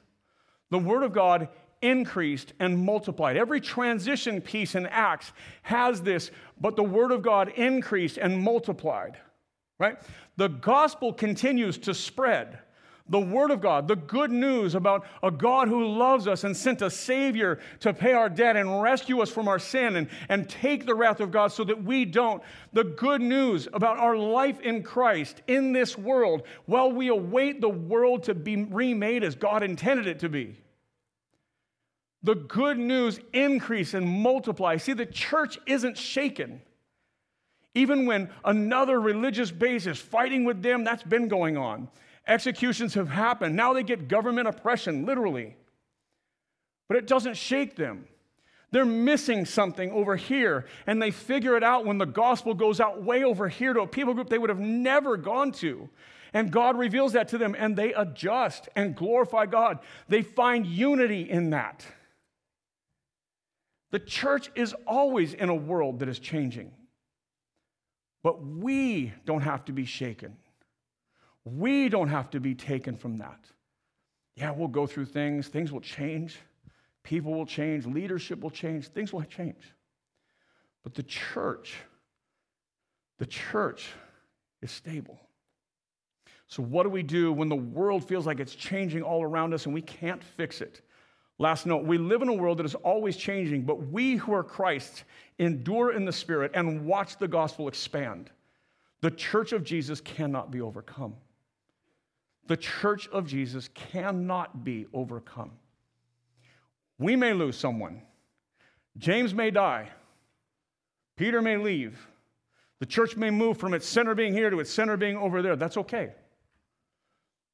[0.71, 1.49] The word of God
[1.81, 3.37] increased and multiplied.
[3.37, 5.31] Every transition piece in Acts
[5.63, 9.17] has this, but the word of God increased and multiplied,
[9.79, 9.97] right?
[10.37, 12.59] The gospel continues to spread
[13.07, 16.81] the Word of God, the good news about a God who loves us and sent
[16.81, 20.85] a Savior to pay our debt and rescue us from our sin and, and take
[20.85, 22.41] the wrath of God so that we don't.
[22.73, 27.69] The good news about our life in Christ in this world while we await the
[27.69, 30.59] world to be remade as God intended it to be.
[32.23, 34.77] The good news increase and multiply.
[34.77, 36.59] See, the church isn't shaken.
[37.75, 41.87] Even when another religious base is fighting with them, that's been going on.
[42.27, 43.55] Executions have happened.
[43.55, 45.55] Now they get government oppression, literally.
[46.87, 48.07] But it doesn't shake them.
[48.71, 53.03] They're missing something over here, and they figure it out when the gospel goes out
[53.03, 55.89] way over here to a people group they would have never gone to.
[56.33, 59.79] And God reveals that to them, and they adjust and glorify God.
[60.09, 61.85] They find unity in that.
[63.91, 66.71] The church is always in a world that is changing,
[68.23, 70.35] but we don't have to be shaken.
[71.45, 73.39] We don't have to be taken from that.
[74.35, 76.37] Yeah, we'll go through things, things will change,
[77.03, 79.73] people will change, leadership will change, things will change.
[80.83, 81.75] But the church,
[83.19, 83.87] the church
[84.61, 85.19] is stable.
[86.47, 89.65] So, what do we do when the world feels like it's changing all around us
[89.65, 90.81] and we can't fix it?
[91.37, 94.43] Last note we live in a world that is always changing, but we who are
[94.43, 95.03] Christ
[95.37, 98.31] endure in the Spirit and watch the gospel expand.
[99.01, 101.15] The church of Jesus cannot be overcome
[102.47, 105.51] the church of Jesus cannot be overcome.
[106.97, 108.01] We may lose someone.
[108.97, 109.89] James may die.
[111.17, 112.07] Peter may leave.
[112.79, 115.55] The church may move from its center being here to its center being over there.
[115.55, 116.11] That's okay.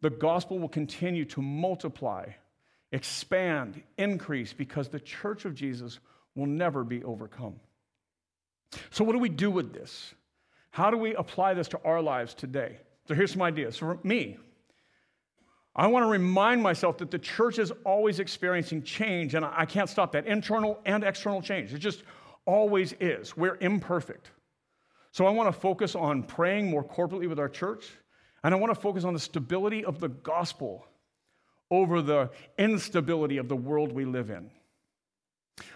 [0.01, 2.25] The gospel will continue to multiply,
[2.91, 5.99] expand, increase because the church of Jesus
[6.35, 7.59] will never be overcome.
[8.89, 10.13] So, what do we do with this?
[10.71, 12.77] How do we apply this to our lives today?
[13.07, 13.77] So, here's some ideas.
[13.77, 14.37] For me,
[15.75, 19.89] I want to remind myself that the church is always experiencing change, and I can't
[19.89, 21.73] stop that internal and external change.
[21.73, 22.03] It just
[22.45, 23.37] always is.
[23.37, 24.31] We're imperfect.
[25.11, 27.89] So I want to focus on praying more corporately with our church,
[28.43, 30.85] and I want to focus on the stability of the gospel
[31.69, 34.49] over the instability of the world we live in.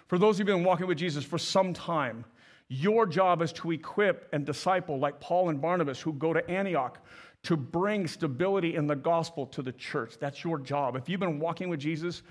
[0.08, 2.26] For those who've been walking with Jesus for some time,
[2.68, 7.00] your job is to equip and disciple, like Paul and Barnabas, who go to Antioch
[7.46, 10.18] to bring stability in the gospel to the church.
[10.20, 10.96] That's your job.
[10.96, 12.24] If you've been walking with Jesus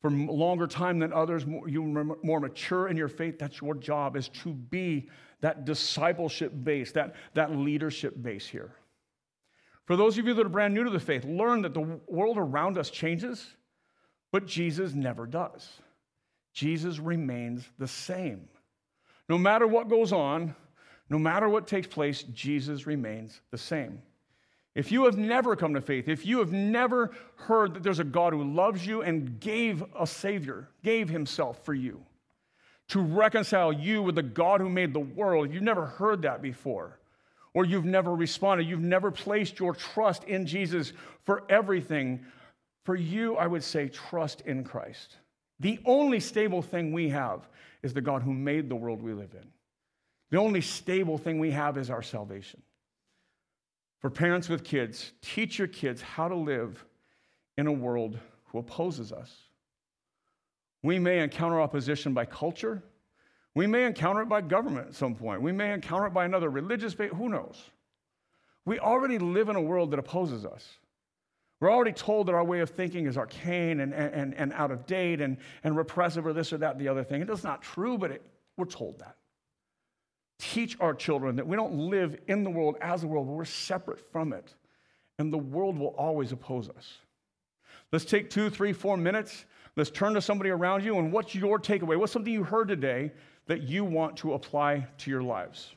[0.00, 4.28] for longer time than others, you're more mature in your faith, that's your job, is
[4.28, 5.08] to be
[5.40, 8.70] that discipleship base, that, that leadership base here.
[9.86, 12.38] For those of you that are brand new to the faith, learn that the world
[12.38, 13.44] around us changes,
[14.30, 15.68] but Jesus never does.
[16.52, 18.48] Jesus remains the same.
[19.28, 20.54] No matter what goes on,
[21.08, 24.00] no matter what takes place, Jesus remains the same.
[24.74, 28.04] If you have never come to faith, if you have never heard that there's a
[28.04, 32.04] God who loves you and gave a Savior, gave Himself for you
[32.90, 36.98] to reconcile you with the God who made the world, you've never heard that before,
[37.54, 40.92] or you've never responded, you've never placed your trust in Jesus
[41.24, 42.24] for everything,
[42.84, 45.18] for you, I would say, trust in Christ.
[45.60, 47.48] The only stable thing we have
[47.82, 49.48] is the God who made the world we live in.
[50.30, 52.60] The only stable thing we have is our salvation.
[54.00, 56.84] For parents with kids, teach your kids how to live
[57.58, 59.30] in a world who opposes us.
[60.82, 62.82] We may encounter opposition by culture.
[63.54, 65.42] We may encounter it by government at some point.
[65.42, 67.12] We may encounter it by another religious faith.
[67.12, 67.62] Who knows?
[68.64, 70.78] We already live in a world that opposes us.
[71.60, 74.86] We're already told that our way of thinking is arcane and, and, and out of
[74.86, 77.20] date and, and repressive or this or that, and the other thing.
[77.20, 78.22] It's not true, but it,
[78.56, 79.16] we're told that.
[80.40, 83.44] Teach our children that we don't live in the world as the world, but we're
[83.44, 84.54] separate from it.
[85.18, 86.98] And the world will always oppose us.
[87.92, 89.44] Let's take two, three, four minutes.
[89.76, 91.96] Let's turn to somebody around you and what's your takeaway?
[91.98, 93.12] What's something you heard today
[93.46, 95.74] that you want to apply to your lives?